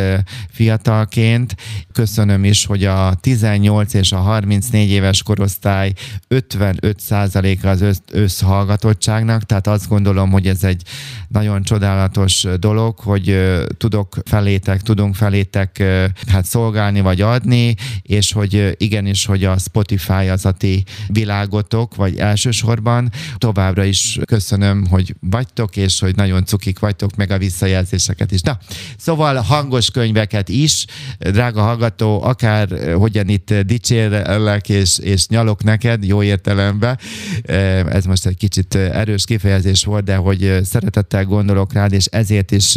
fiatalként. 0.50 1.56
Köszönöm 1.92 2.44
is, 2.44 2.64
hogy 2.64 2.84
a 2.84 3.14
18 3.14 3.94
és 3.94 4.12
a 4.12 4.16
34 4.16 4.90
éves 4.90 5.22
korosztály 5.22 5.92
55%-a 6.28 7.66
az 7.66 8.02
összhallgatottságnak, 8.12 9.42
tehát 9.42 9.66
azt 9.66 9.88
gondolom, 9.88 10.30
hogy 10.30 10.46
ez 10.46 10.64
egy 10.64 10.82
nagyon 11.28 11.62
csodálatos 11.62 12.46
dolog, 12.58 12.98
hogy 12.98 13.54
tudok 13.76 14.16
felétek, 14.24 14.82
tudunk 14.82 15.14
felétek 15.14 15.82
hát 16.26 16.44
szolgálni 16.44 17.00
vagy 17.00 17.20
adni, 17.20 17.74
és 18.02 18.32
hogy 18.32 18.74
igenis, 18.76 19.26
hogy 19.26 19.44
a 19.44 19.58
Spotify 19.58 20.28
az 20.28 20.44
a 20.44 20.52
ti 20.52 20.84
világotok, 21.08 21.94
vagy 21.94 22.16
el 22.18 22.33
elsősorban. 22.34 23.12
Továbbra 23.38 23.84
is 23.84 24.18
köszönöm, 24.24 24.86
hogy 24.86 25.14
vagytok, 25.20 25.76
és 25.76 26.00
hogy 26.00 26.16
nagyon 26.16 26.44
cukik 26.44 26.78
vagytok, 26.78 27.16
meg 27.16 27.30
a 27.30 27.38
visszajelzéseket 27.38 28.32
is. 28.32 28.40
Na, 28.40 28.58
szóval 28.96 29.36
hangos 29.36 29.90
könyveket 29.90 30.48
is, 30.48 30.84
drága 31.18 31.62
hallgató, 31.62 32.22
akár 32.22 32.72
eh, 32.72 32.94
hogyan 32.94 33.28
itt 33.28 33.54
dicsérlek 33.54 34.68
és, 34.68 34.98
és 34.98 35.28
nyalok 35.28 35.64
neked, 35.64 36.04
jó 36.04 36.22
értelemben. 36.22 36.98
Eh, 37.42 37.80
ez 37.80 38.04
most 38.04 38.26
egy 38.26 38.36
kicsit 38.36 38.74
erős 38.74 39.24
kifejezés 39.24 39.84
volt, 39.84 40.04
de 40.04 40.16
hogy 40.16 40.44
eh, 40.44 40.62
szeretettel 40.62 41.24
gondolok 41.24 41.72
rád, 41.72 41.92
és 41.92 42.06
ezért 42.06 42.50
is 42.50 42.76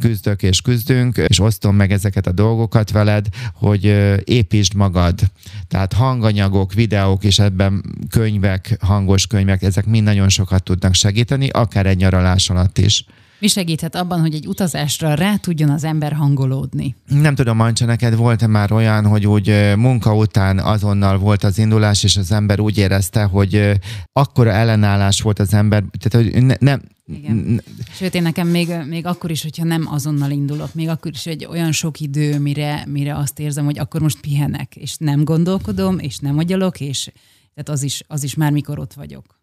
küzdök 0.00 0.42
és 0.42 0.60
küzdünk, 0.60 1.16
és 1.26 1.40
osztom 1.40 1.76
meg 1.76 1.92
ezeket 1.92 2.26
a 2.26 2.32
dolgokat 2.32 2.90
veled, 2.90 3.26
hogy 3.54 3.84
építsd 4.24 4.74
magad. 4.74 5.20
Tehát 5.68 5.92
hanganyagok, 5.92 6.72
videók, 6.72 7.24
és 7.24 7.38
ebben 7.38 7.84
könyvek, 8.10 8.76
hangos 8.86 9.26
könyvek, 9.26 9.62
ezek 9.62 9.86
mind 9.86 10.04
nagyon 10.04 10.28
sokat 10.28 10.62
tudnak 10.62 10.94
segíteni, 10.94 11.48
akár 11.48 11.86
egy 11.86 11.96
nyaralás 11.96 12.50
alatt 12.50 12.78
is. 12.78 13.04
Mi 13.38 13.48
segíthet 13.48 13.94
abban, 13.94 14.20
hogy 14.20 14.34
egy 14.34 14.46
utazásra 14.46 15.14
rá 15.14 15.36
tudjon 15.36 15.70
az 15.70 15.84
ember 15.84 16.12
hangolódni? 16.12 16.94
Nem 17.06 17.34
tudom, 17.34 17.56
Mancsa, 17.56 17.84
neked 17.84 18.16
volt-e 18.16 18.46
már 18.46 18.72
olyan, 18.72 19.06
hogy 19.06 19.26
úgy 19.26 19.72
munka 19.76 20.14
után 20.14 20.58
azonnal 20.58 21.18
volt 21.18 21.44
az 21.44 21.58
indulás, 21.58 22.04
és 22.04 22.16
az 22.16 22.32
ember 22.32 22.60
úgy 22.60 22.78
érezte, 22.78 23.22
hogy 23.22 23.78
akkora 24.12 24.50
ellenállás 24.50 25.20
volt 25.20 25.38
az 25.38 25.54
ember, 25.54 25.84
tehát 25.98 26.30
hogy 26.32 26.42
ne, 26.44 26.54
nem, 26.58 26.80
igen. 27.06 27.62
Sőt, 27.90 28.14
én 28.14 28.22
nekem 28.22 28.48
még, 28.48 28.68
még 28.88 29.06
akkor 29.06 29.30
is, 29.30 29.42
hogyha 29.42 29.64
nem 29.64 29.86
azonnal 29.90 30.30
indulok, 30.30 30.74
még 30.74 30.88
akkor 30.88 31.10
is 31.10 31.26
egy 31.26 31.44
olyan 31.44 31.72
sok 31.72 32.00
idő, 32.00 32.38
mire, 32.38 32.84
mire 32.86 33.16
azt 33.16 33.38
érzem, 33.38 33.64
hogy 33.64 33.78
akkor 33.78 34.00
most 34.00 34.20
pihenek, 34.20 34.76
és 34.76 34.96
nem 34.98 35.24
gondolkodom, 35.24 35.98
és 35.98 36.18
nem 36.18 36.38
agyalok, 36.38 36.80
és 36.80 37.10
tehát 37.56 37.68
az 37.80 37.82
is, 37.82 38.02
az 38.06 38.22
is 38.22 38.34
már 38.34 38.52
mikor 38.52 38.78
ott 38.78 38.92
vagyok. 38.92 39.40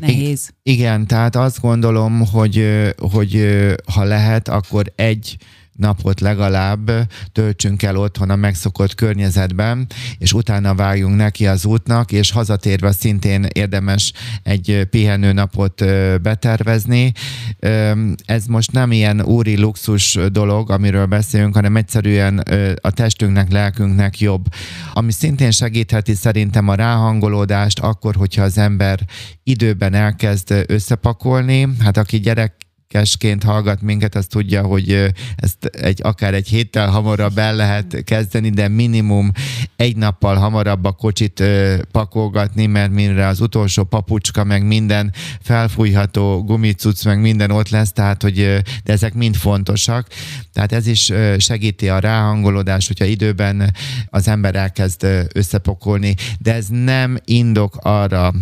Nehéz. 0.00 0.50
Igen, 0.62 1.06
tehát 1.06 1.36
azt 1.36 1.60
gondolom, 1.60 2.26
hogy, 2.26 2.68
hogy 2.96 3.46
ha 3.92 4.04
lehet, 4.04 4.48
akkor 4.48 4.92
egy 4.96 5.36
napot 5.76 6.20
legalább 6.20 6.90
töltsünk 7.32 7.82
el 7.82 7.96
otthon 7.96 8.30
a 8.30 8.36
megszokott 8.36 8.94
környezetben, 8.94 9.86
és 10.18 10.32
utána 10.32 10.74
vágjunk 10.74 11.16
neki 11.16 11.46
az 11.46 11.64
útnak, 11.64 12.12
és 12.12 12.30
hazatérve 12.30 12.92
szintén 12.92 13.46
érdemes 13.52 14.12
egy 14.42 14.86
pihenő 14.90 15.32
napot 15.32 15.84
betervezni. 16.22 17.12
Ez 18.24 18.46
most 18.46 18.72
nem 18.72 18.92
ilyen 18.92 19.22
úri 19.22 19.58
luxus 19.58 20.18
dolog, 20.32 20.70
amiről 20.70 21.06
beszélünk, 21.06 21.54
hanem 21.54 21.76
egyszerűen 21.76 22.38
a 22.80 22.90
testünknek, 22.90 23.52
lelkünknek 23.52 24.20
jobb. 24.20 24.44
Ami 24.92 25.12
szintén 25.12 25.50
segítheti 25.50 26.14
szerintem 26.14 26.68
a 26.68 26.74
ráhangolódást 26.74 27.78
akkor, 27.78 28.14
hogyha 28.14 28.42
az 28.42 28.58
ember 28.58 29.00
időben 29.42 29.94
elkezd 29.94 30.64
összepakolni. 30.66 31.68
Hát 31.80 31.96
aki 31.96 32.20
gyerek 32.20 32.54
kesként 32.94 33.42
hallgat 33.42 33.82
minket, 33.82 34.14
az 34.14 34.26
tudja, 34.26 34.62
hogy 34.62 35.12
ezt 35.36 35.64
egy, 35.64 36.00
akár 36.02 36.34
egy 36.34 36.48
héttel 36.48 36.88
hamarabb 36.88 37.38
el 37.38 37.54
lehet 37.54 38.04
kezdeni, 38.04 38.50
de 38.50 38.68
minimum 38.68 39.30
egy 39.76 39.96
nappal 39.96 40.36
hamarabb 40.36 40.84
a 40.84 40.92
kocsit 40.92 41.42
pakolgatni, 41.90 42.66
mert 42.66 42.90
mire 42.90 43.26
az 43.26 43.40
utolsó 43.40 43.84
papucska, 43.84 44.44
meg 44.44 44.66
minden 44.66 45.12
felfújható 45.40 46.44
gumicuc, 46.44 47.04
meg 47.04 47.20
minden 47.20 47.50
ott 47.50 47.68
lesz, 47.68 47.92
tehát 47.92 48.22
hogy 48.22 48.34
de 48.84 48.92
ezek 48.92 49.14
mind 49.14 49.36
fontosak. 49.36 50.06
Tehát 50.52 50.72
ez 50.72 50.86
is 50.86 51.12
segíti 51.38 51.88
a 51.88 51.98
ráhangolódást, 51.98 52.86
hogyha 52.86 53.04
időben 53.04 53.74
az 54.10 54.28
ember 54.28 54.54
elkezd 54.54 55.06
összepakolni, 55.32 56.14
de 56.38 56.54
ez 56.54 56.66
nem 56.68 57.18
indok 57.24 57.76
arra, 57.80 58.32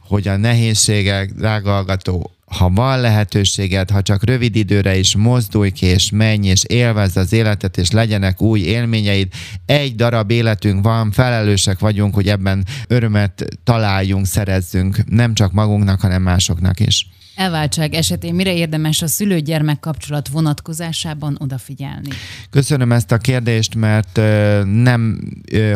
hogy 0.00 0.28
a 0.28 0.36
nehézségek, 0.36 1.32
drága 1.32 1.70
hallgató, 1.70 2.37
ha 2.48 2.70
van 2.70 3.00
lehetőséged, 3.00 3.90
ha 3.90 4.02
csak 4.02 4.24
rövid 4.24 4.56
időre 4.56 4.96
is 4.96 5.16
mozdulj 5.16 5.70
ki, 5.70 5.86
és 5.86 6.10
menj, 6.10 6.46
és 6.48 6.62
élvezd 6.64 7.16
az 7.16 7.32
életet, 7.32 7.76
és 7.76 7.90
legyenek 7.90 8.40
új 8.40 8.60
élményeid. 8.60 9.32
Egy 9.66 9.94
darab 9.94 10.30
életünk 10.30 10.84
van, 10.84 11.10
felelősek 11.10 11.78
vagyunk, 11.78 12.14
hogy 12.14 12.28
ebben 12.28 12.64
örömet 12.86 13.44
találjunk, 13.64 14.26
szerezzünk, 14.26 15.04
nem 15.10 15.34
csak 15.34 15.52
magunknak, 15.52 16.00
hanem 16.00 16.22
másoknak 16.22 16.80
is. 16.80 17.06
Elváltság 17.38 17.94
esetén 17.94 18.34
mire 18.34 18.54
érdemes 18.54 19.02
a 19.02 19.06
szülő-gyermek 19.06 19.80
kapcsolat 19.80 20.28
vonatkozásában 20.28 21.36
odafigyelni? 21.40 22.08
Köszönöm 22.50 22.92
ezt 22.92 23.12
a 23.12 23.18
kérdést, 23.18 23.74
mert 23.74 24.20
nem, 24.64 25.20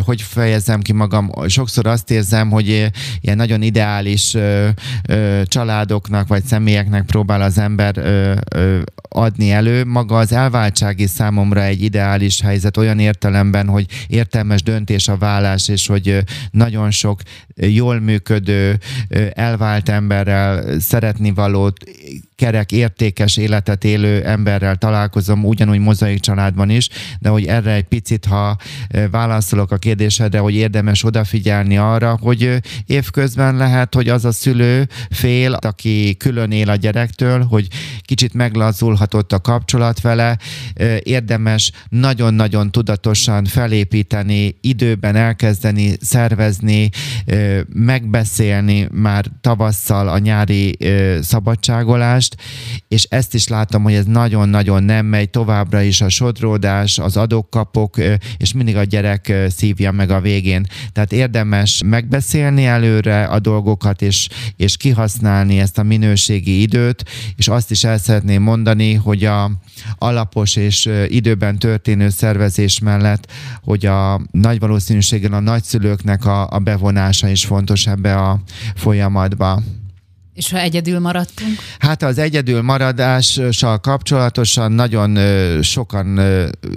hogy 0.05 0.23
fejezem 0.23 0.81
ki 0.81 0.93
magam, 0.93 1.31
sokszor 1.47 1.87
azt 1.87 2.11
érzem, 2.11 2.51
hogy 2.51 2.91
ilyen 3.21 3.37
nagyon 3.37 3.63
ideális 3.63 4.37
családoknak 5.45 6.29
vagy 6.29 6.45
személyeknek 6.45 7.05
próbál 7.05 7.43
az 7.43 7.59
ember 7.59 8.03
adni 9.09 9.51
elő. 9.51 9.85
Maga 9.85 10.19
az 10.19 10.33
elváltsági 10.33 11.07
számomra 11.07 11.63
egy 11.63 11.83
ideális 11.83 12.41
helyzet 12.41 12.77
olyan 12.77 12.99
értelemben, 12.99 13.69
hogy 13.69 13.87
értelmes 14.07 14.63
döntés 14.63 15.09
a 15.09 15.17
vállás, 15.17 15.69
és 15.69 15.87
hogy 15.87 16.25
nagyon 16.51 16.91
sok 16.91 17.21
jól 17.57 18.01
működő, 18.01 18.79
elvált 19.35 19.89
emberrel 19.89 20.81
szeretni 20.81 21.31
való 21.31 21.51
kerek, 22.37 22.73
értékes 22.73 23.37
életet 23.37 23.85
élő 23.85 24.25
emberrel 24.25 24.77
találkozom, 24.77 25.45
ugyanúgy 25.45 25.79
mozaik 25.79 26.21
családban 26.21 26.71
is, 26.71 26.89
de 27.21 27.29
hogy 27.29 27.47
erre 27.47 27.73
egy 27.73 27.85
picit, 27.85 28.25
ha 28.25 28.57
válaszolok 29.11 29.71
a 29.71 29.77
kérdésedre, 29.77 30.39
hogy 30.39 30.55
érdemes 30.55 31.05
odafigyelni 31.05 31.77
arra, 31.77 32.19
hogy 32.21 32.61
évközben 32.87 33.57
lehet, 33.57 33.95
hogy 33.95 34.09
az 34.09 34.25
a 34.25 34.33
szülő 34.33 34.89
fél, 35.11 35.53
aki 35.53 36.17
külön 36.19 36.51
él 36.51 36.71
a 36.71 36.77
gyerektől, 36.77 37.43
hogy 37.45 37.67
kicsit 38.01 38.35
meglazulhatott 38.35 39.33
a 39.33 39.41
kapcsolat 39.41 40.01
vele, 40.01 40.39
érdemes 41.03 41.73
nagyon-nagyon 41.89 42.71
tudatosan 42.71 43.45
felépíteni, 43.45 44.57
időben 44.61 45.17
elkezdeni 45.17 45.97
szervezni, 46.01 46.91
megbeszélni 47.69 48.89
már 48.93 49.25
tavasszal 49.41 50.09
a 50.09 50.19
nyári 50.19 50.77
szabadságolást, 51.43 52.37
és 52.89 53.05
ezt 53.05 53.35
is 53.35 53.49
látom, 53.49 53.83
hogy 53.83 53.95
ez 53.95 54.05
nagyon-nagyon 54.05 54.83
nem 54.83 55.07
megy, 55.07 55.31
továbbra 55.31 55.81
is 55.81 56.01
a 56.01 56.09
sodródás, 56.09 56.99
az 56.99 57.17
adok-kapok, 57.17 57.97
és 58.37 58.53
mindig 58.53 58.77
a 58.77 58.85
gyerek 58.85 59.33
szívja 59.49 59.91
meg 59.91 60.11
a 60.11 60.21
végén. 60.21 60.67
Tehát 60.93 61.13
érdemes 61.13 61.83
megbeszélni 61.85 62.67
előre 62.67 63.25
a 63.25 63.39
dolgokat, 63.39 64.03
és, 64.03 64.29
és 64.57 64.77
kihasználni 64.77 65.59
ezt 65.59 65.79
a 65.79 65.83
minőségi 65.83 66.61
időt, 66.61 67.05
és 67.37 67.49
azt 67.49 67.71
is 67.71 67.85
el 67.85 67.99
szeretném 67.99 68.43
mondani, 68.43 68.95
hogy 68.95 69.25
a 69.25 69.51
alapos 69.99 70.57
és 70.57 70.89
időben 71.07 71.59
történő 71.59 72.09
szervezés 72.09 72.79
mellett, 72.79 73.31
hogy 73.65 73.87
a 73.87 74.21
nagy 74.31 74.59
valószínűséggel 74.59 75.33
a 75.33 75.41
nagyszülőknek 75.41 76.25
a, 76.25 76.51
a 76.51 76.59
bevonása 76.59 77.29
is 77.29 77.45
fontos 77.45 77.87
ebbe 77.87 78.17
a 78.17 78.41
folyamatba. 78.75 79.63
És 80.35 80.51
ha 80.51 80.59
egyedül 80.59 80.99
maradtunk? 80.99 81.59
Hát 81.79 82.03
az 82.03 82.19
egyedül 82.19 82.63
maradással 82.63 83.79
kapcsolatosan 83.79 84.73
nagyon 84.73 85.19
sokan, 85.63 86.21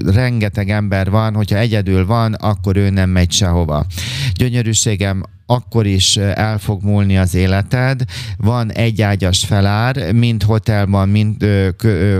rengeteg 0.06 0.70
ember 0.70 1.10
van, 1.10 1.36
hogyha 1.36 1.58
egyedül 1.58 2.06
van, 2.06 2.34
akkor 2.34 2.78
ő 2.78 2.90
nem 2.90 3.10
megy 3.10 3.32
sehova. 3.32 3.86
Gyönyörűségem, 4.34 5.24
akkor 5.46 5.86
is 5.86 6.18
el 6.18 6.58
fog 6.58 6.84
múlni 6.84 7.18
az 7.18 7.36
életed. 7.36 8.02
Van 8.38 8.72
egy 8.72 9.02
ágyas 9.02 9.46
felár, 9.46 10.14
mind 10.14 10.44
hotelban, 10.44 11.10
mind 11.10 11.46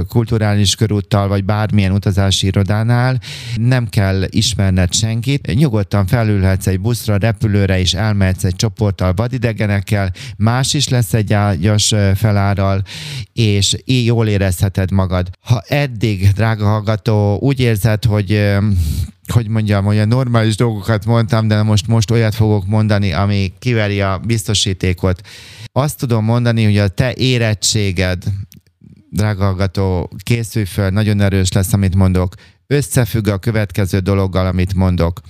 kulturális 0.10 0.76
körúttal, 0.76 1.28
vagy 1.28 1.44
bármilyen 1.44 1.92
utazási 1.92 2.48
irodánál. 2.48 3.20
Nem 3.56 3.88
kell 3.88 4.24
ismerned 4.30 4.94
senkit. 4.94 5.54
Nyugodtan 5.56 6.06
felülhetsz 6.06 6.68
egy 6.68 6.80
buszra, 6.80 7.18
repülőre, 7.18 7.80
és 7.80 7.94
elmehetsz 7.94 8.44
egy 8.44 8.56
csoporttal 8.56 9.14
vadidegenekkel, 9.14 10.12
más 10.38 10.74
is 10.74 10.90
lesz 10.90 11.14
egy 11.14 11.34
ágyas 11.34 11.94
felárral, 12.16 12.84
és 13.34 13.78
így 13.86 14.06
jól 14.06 14.28
érezheted 14.28 14.92
magad. 14.92 15.30
Ha 15.40 15.64
eddig, 15.68 16.28
drága 16.32 16.66
hallgató, 16.66 17.38
úgy 17.42 17.60
érzed, 17.60 18.06
hogy 18.06 18.54
hogy 19.34 19.48
mondjam, 19.48 19.86
olyan 19.86 20.08
normális 20.08 20.56
dolgokat 20.56 21.06
mondtam, 21.06 21.48
de 21.48 21.64
most, 21.64 21.88
most 21.88 22.12
olyat 22.12 22.36
fogok 22.36 22.66
mondani, 22.66 23.14
ami 23.14 23.54
kiveri 23.60 24.02
a 24.02 24.22
biztosítékot. 24.26 25.22
Azt 25.72 25.98
tudom 25.98 26.24
mondani, 26.24 26.64
hogy 26.64 26.78
a 26.78 26.88
te 26.88 27.14
érettséged, 27.14 28.24
drága 29.10 29.44
hallgató, 29.44 30.10
készülj 30.24 30.66
föl, 30.66 30.90
nagyon 30.90 31.22
erős 31.22 31.52
lesz, 31.52 31.74
amit 31.74 31.96
mondok. 31.96 32.34
Összefügg 32.68 33.28
a 33.28 33.38
következő 33.38 34.00
dologgal, 34.00 34.46
amit 34.46 34.74
mondok. 34.74 35.22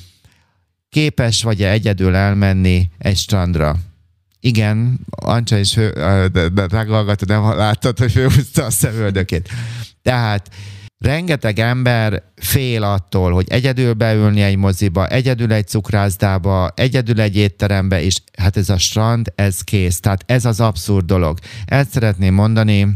Képes 0.89 1.43
vagy-e 1.43 1.71
egyedül 1.71 2.15
elmenni 2.15 2.89
egy 2.97 3.17
strandra? 3.17 3.75
Igen, 4.39 4.99
Ancsa 5.09 5.57
is, 5.57 5.79
drága 6.53 6.93
hallgató, 6.93 7.25
nem 7.27 7.57
láttad, 7.57 7.99
hogy 7.99 8.11
főhúzta 8.11 8.65
a 8.65 8.69
szemöldökét. 8.69 9.49
Tehát 10.01 10.49
rengeteg 11.05 11.59
ember 11.59 12.23
fél 12.35 12.83
attól, 12.83 13.31
hogy 13.31 13.45
egyedül 13.49 13.93
beülni 13.93 14.41
egy 14.41 14.55
moziba, 14.55 15.07
egyedül 15.07 15.53
egy 15.53 15.67
cukrászdába, 15.67 16.71
egyedül 16.75 17.21
egy 17.21 17.35
étterembe, 17.35 18.01
és 18.01 18.21
hát 18.37 18.57
ez 18.57 18.69
a 18.69 18.77
strand, 18.77 19.33
ez 19.35 19.61
kész. 19.61 19.99
Tehát 19.99 20.23
ez 20.25 20.45
az 20.45 20.59
abszurd 20.59 21.05
dolog. 21.05 21.39
Ezt 21.65 21.91
szeretném 21.91 22.33
mondani, 22.33 22.87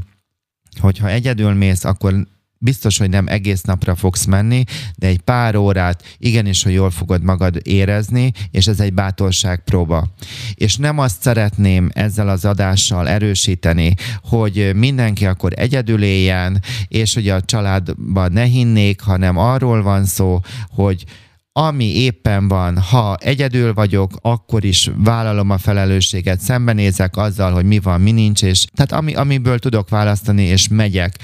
hogy 0.80 0.98
ha 0.98 1.10
egyedül 1.10 1.54
mész, 1.54 1.84
akkor 1.84 2.14
biztos, 2.62 2.98
hogy 2.98 3.10
nem 3.10 3.28
egész 3.28 3.62
napra 3.62 3.96
fogsz 3.96 4.26
menni, 4.26 4.64
de 4.96 5.08
egy 5.08 5.20
pár 5.20 5.56
órát 5.56 6.04
igenis, 6.18 6.64
hogy 6.64 6.74
jól 6.74 6.92
fogod 6.92 7.24
magad 7.24 7.60
érezni, 7.64 8.32
és 8.52 8.68
ez 8.68 8.80
egy 8.80 8.94
bátorság 8.94 9.64
próba. 9.64 10.08
És 10.54 10.76
nem 10.76 11.00
azt 11.00 11.22
szeretném 11.22 11.90
ezzel 11.94 12.30
az 12.30 12.46
adással 12.46 13.08
erősíteni, 13.08 13.94
hogy 14.24 14.72
mindenki 14.76 15.26
akkor 15.26 15.52
egyedül 15.56 16.04
éljen, 16.04 16.62
és 16.88 17.14
hogy 17.14 17.30
a 17.30 17.42
családban 17.42 18.32
ne 18.32 18.44
hinnék, 18.44 19.02
hanem 19.02 19.38
arról 19.38 19.82
van 19.82 20.06
szó, 20.06 20.40
hogy 20.70 21.06
ami 21.52 21.86
éppen 21.86 22.48
van, 22.48 22.78
ha 22.78 23.16
egyedül 23.16 23.74
vagyok, 23.74 24.12
akkor 24.22 24.66
is 24.66 24.90
vállalom 24.96 25.50
a 25.50 25.58
felelősséget, 25.58 26.40
szembenézek 26.40 27.18
azzal, 27.18 27.52
hogy 27.54 27.66
mi 27.66 27.80
van, 27.80 28.02
mi 28.02 28.12
nincs, 28.12 28.44
és 28.44 28.66
tehát 28.74 28.92
ami, 28.92 29.14
amiből 29.16 29.60
tudok 29.60 29.90
választani, 29.90 30.44
és 30.44 30.68
megyek 30.68 31.18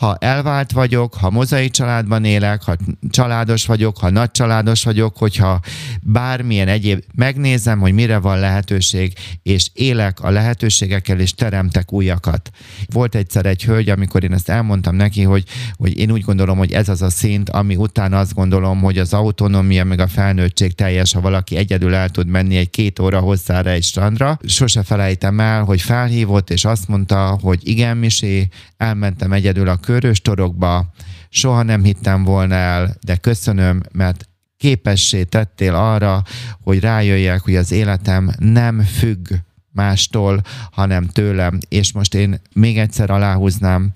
ha 0.00 0.16
elvált 0.20 0.72
vagyok, 0.72 1.14
ha 1.14 1.30
mozai 1.30 1.70
családban 1.70 2.24
élek, 2.24 2.62
ha 2.62 2.76
családos 3.10 3.66
vagyok, 3.66 3.98
ha 3.98 4.10
nagy 4.10 4.30
családos 4.30 4.84
vagyok, 4.84 5.16
hogyha 5.16 5.60
bármilyen 6.02 6.68
egyéb, 6.68 7.02
megnézem, 7.14 7.78
hogy 7.78 7.92
mire 7.92 8.18
van 8.18 8.38
lehetőség, 8.38 9.12
és 9.42 9.70
élek 9.72 10.20
a 10.20 10.30
lehetőségekkel, 10.30 11.20
és 11.20 11.34
teremtek 11.34 11.92
újakat. 11.92 12.50
Volt 12.92 13.14
egyszer 13.14 13.46
egy 13.46 13.64
hölgy, 13.64 13.88
amikor 13.88 14.24
én 14.24 14.32
ezt 14.32 14.48
elmondtam 14.48 14.94
neki, 14.94 15.22
hogy, 15.22 15.44
hogy 15.72 15.98
én 15.98 16.10
úgy 16.10 16.22
gondolom, 16.22 16.58
hogy 16.58 16.72
ez 16.72 16.88
az 16.88 17.02
a 17.02 17.10
szint, 17.10 17.50
ami 17.50 17.76
után 17.76 18.12
azt 18.12 18.34
gondolom, 18.34 18.80
hogy 18.80 18.98
az 18.98 19.12
autonómia, 19.12 19.84
meg 19.84 20.00
a 20.00 20.08
felnőttség 20.08 20.74
teljes, 20.74 21.12
ha 21.12 21.20
valaki 21.20 21.56
egyedül 21.56 21.94
el 21.94 22.08
tud 22.08 22.26
menni 22.26 22.56
egy 22.56 22.70
két 22.70 22.98
óra 22.98 23.20
hosszára 23.20 23.70
egy 23.70 23.84
strandra. 23.84 24.38
Sose 24.46 24.82
felejtem 24.82 25.40
el, 25.40 25.64
hogy 25.64 25.80
felhívott, 25.80 26.50
és 26.50 26.64
azt 26.64 26.88
mondta, 26.88 27.38
hogy 27.42 27.68
igen, 27.68 27.96
Misi, 27.96 28.48
elmentem 28.76 29.32
egyedül 29.32 29.68
a 29.68 29.76
körös 29.90 30.20
torokba, 30.20 30.92
soha 31.28 31.62
nem 31.62 31.82
hittem 31.82 32.24
volna 32.24 32.54
el, 32.54 32.96
de 33.04 33.16
köszönöm, 33.16 33.82
mert 33.92 34.28
képessé 34.56 35.24
tettél 35.24 35.74
arra, 35.74 36.22
hogy 36.62 36.80
rájöjjek, 36.80 37.40
hogy 37.40 37.56
az 37.56 37.72
életem 37.72 38.30
nem 38.38 38.80
függ 38.80 39.28
mástól, 39.72 40.42
hanem 40.70 41.06
tőlem. 41.06 41.58
És 41.68 41.92
most 41.92 42.14
én 42.14 42.40
még 42.54 42.78
egyszer 42.78 43.10
aláhúznám, 43.10 43.90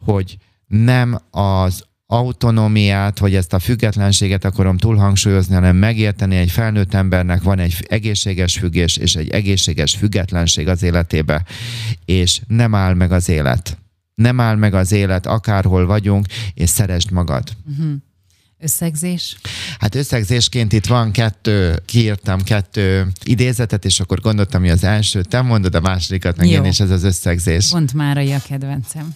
hogy 0.00 0.36
nem 0.66 1.18
az 1.30 1.84
autonómiát, 2.06 3.18
vagy 3.18 3.34
ezt 3.34 3.52
a 3.52 3.58
függetlenséget 3.58 4.44
akarom 4.44 4.76
túlhangsúlyozni, 4.76 5.54
hanem 5.54 5.76
megérteni, 5.76 6.36
egy 6.36 6.50
felnőtt 6.50 6.94
embernek 6.94 7.42
van 7.42 7.58
egy 7.58 7.86
egészséges 7.88 8.58
függés 8.58 8.96
és 8.96 9.14
egy 9.14 9.28
egészséges 9.28 9.94
függetlenség 9.94 10.68
az 10.68 10.82
életébe, 10.82 11.44
és 12.04 12.40
nem 12.46 12.74
áll 12.74 12.94
meg 12.94 13.12
az 13.12 13.28
élet 13.28 13.81
nem 14.22 14.40
áll 14.40 14.56
meg 14.56 14.74
az 14.74 14.92
élet, 14.92 15.26
akárhol 15.26 15.86
vagyunk, 15.86 16.26
és 16.54 16.70
szeresd 16.70 17.10
magad. 17.10 17.48
Uh-huh. 17.70 17.92
Összegzés? 18.58 19.36
Hát 19.78 19.94
összegzésként 19.94 20.72
itt 20.72 20.86
van 20.86 21.10
kettő, 21.10 21.82
kiírtam 21.84 22.42
kettő 22.42 23.12
idézetet, 23.24 23.84
és 23.84 24.00
akkor 24.00 24.20
gondoltam, 24.20 24.60
hogy 24.60 24.70
az 24.70 24.84
első 24.84 25.22
te 25.22 25.40
mondod, 25.40 25.74
a 25.74 25.80
másodikat 25.80 26.36
meg 26.36 26.48
Jó. 26.48 26.54
én, 26.54 26.64
és 26.64 26.80
ez 26.80 26.90
az 26.90 27.02
összegzés. 27.02 27.68
Pont 27.68 27.92
már 27.92 28.18
a 28.18 28.42
kedvencem. 28.48 29.14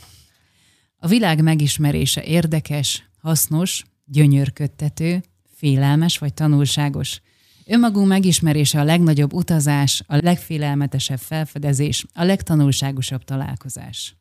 A 0.99 1.09
világ 1.09 1.43
megismerése 1.43 2.23
érdekes, 2.23 3.09
hasznos, 3.23 3.85
gyönyörködtető, 4.05 5.25
félelmes 5.57 6.19
vagy 6.19 6.35
tanulságos. 6.35 7.21
Önmagunk 7.67 8.09
megismerése 8.09 8.81
a 8.81 8.85
legnagyobb 8.85 9.33
utazás, 9.33 10.03
a 10.07 10.17
legfélelmetesebb 10.17 11.19
felfedezés, 11.19 12.07
a 12.15 12.25
legtanulságosabb 12.25 13.25
találkozás. 13.25 14.17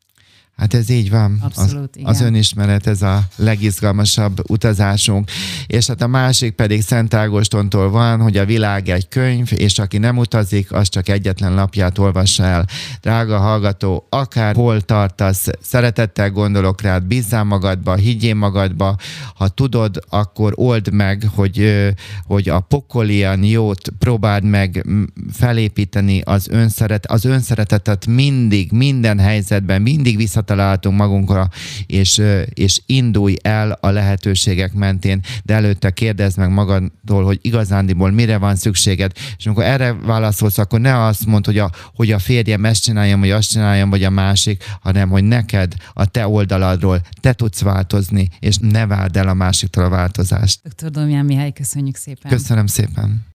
Hát 0.56 0.74
ez 0.74 0.90
így 0.90 1.10
van. 1.10 1.38
Abszolút, 1.42 1.90
az, 1.90 1.96
igen. 1.96 2.10
az 2.10 2.20
önismeret, 2.20 2.86
ez 2.86 3.02
a 3.02 3.22
legizgalmasabb 3.36 4.50
utazásunk. 4.50 5.30
És 5.66 5.86
hát 5.86 6.02
a 6.02 6.06
másik 6.06 6.54
pedig 6.54 6.82
Szent 6.82 7.14
Ágostontól 7.14 7.90
van, 7.90 8.20
hogy 8.20 8.36
a 8.36 8.44
világ 8.44 8.88
egy 8.88 9.08
könyv, 9.08 9.48
és 9.54 9.78
aki 9.78 9.98
nem 9.98 10.18
utazik, 10.18 10.72
az 10.72 10.88
csak 10.88 11.08
egyetlen 11.08 11.54
lapját 11.54 11.98
olvassa 11.98 12.44
el. 12.44 12.66
Drága 13.00 13.38
hallgató, 13.38 14.06
akár 14.10 14.54
hol 14.54 14.80
tartasz, 14.80 15.46
szeretettel 15.62 16.30
gondolok 16.30 16.80
rád, 16.80 17.04
bízzál 17.04 17.44
magadba, 17.44 17.94
higgyél 17.94 18.34
magadba, 18.34 18.96
ha 19.34 19.48
tudod, 19.48 19.98
akkor 20.08 20.52
old 20.54 20.92
meg, 20.92 21.28
hogy, 21.34 21.84
hogy 22.24 22.48
a 22.48 22.60
pokolian 22.60 23.44
jót 23.44 23.88
próbáld 23.98 24.44
meg 24.44 24.86
felépíteni 25.32 26.20
az, 26.20 26.48
önszeret, 26.48 27.06
az 27.06 27.24
önszeretetet 27.24 28.06
mindig, 28.06 28.72
minden 28.72 29.18
helyzetben, 29.18 29.82
mindig 29.82 30.16
vissza 30.16 30.44
visszataláltunk 30.46 30.98
magunkra, 30.98 31.48
és, 31.86 32.22
és 32.54 32.80
indulj 32.86 33.36
el 33.42 33.78
a 33.80 33.88
lehetőségek 33.88 34.72
mentén, 34.72 35.20
de 35.44 35.54
előtte 35.54 35.90
kérdezd 35.90 36.38
meg 36.38 36.50
magadtól, 36.50 37.24
hogy 37.24 37.38
igazándiból 37.42 38.10
mire 38.10 38.38
van 38.38 38.56
szükséged, 38.56 39.12
és 39.38 39.46
amikor 39.46 39.64
erre 39.64 39.92
válaszolsz, 39.92 40.58
akkor 40.58 40.80
ne 40.80 41.04
azt 41.04 41.26
mondd, 41.26 41.44
hogy 41.44 41.58
a, 41.58 41.70
hogy 41.94 42.12
a 42.12 42.18
férjem 42.18 42.64
ezt 42.64 42.82
csináljam, 42.82 43.20
vagy 43.20 43.30
azt 43.30 43.50
csináljam, 43.50 43.90
vagy 43.90 44.04
a 44.04 44.10
másik, 44.10 44.64
hanem 44.80 45.08
hogy 45.08 45.24
neked 45.24 45.74
a 45.92 46.06
te 46.06 46.28
oldaladról 46.28 47.00
te 47.20 47.32
tudsz 47.32 47.60
változni, 47.60 48.28
és 48.38 48.56
ne 48.60 48.86
várd 48.86 49.16
el 49.16 49.28
a 49.28 49.34
másiktól 49.34 49.84
a 49.84 49.88
változást. 49.88 50.60
Dr. 50.62 50.90
Domján 50.90 51.24
Mihály, 51.24 51.52
köszönjük 51.52 51.96
szépen. 51.96 52.30
Köszönöm 52.30 52.66
szépen. 52.66 53.24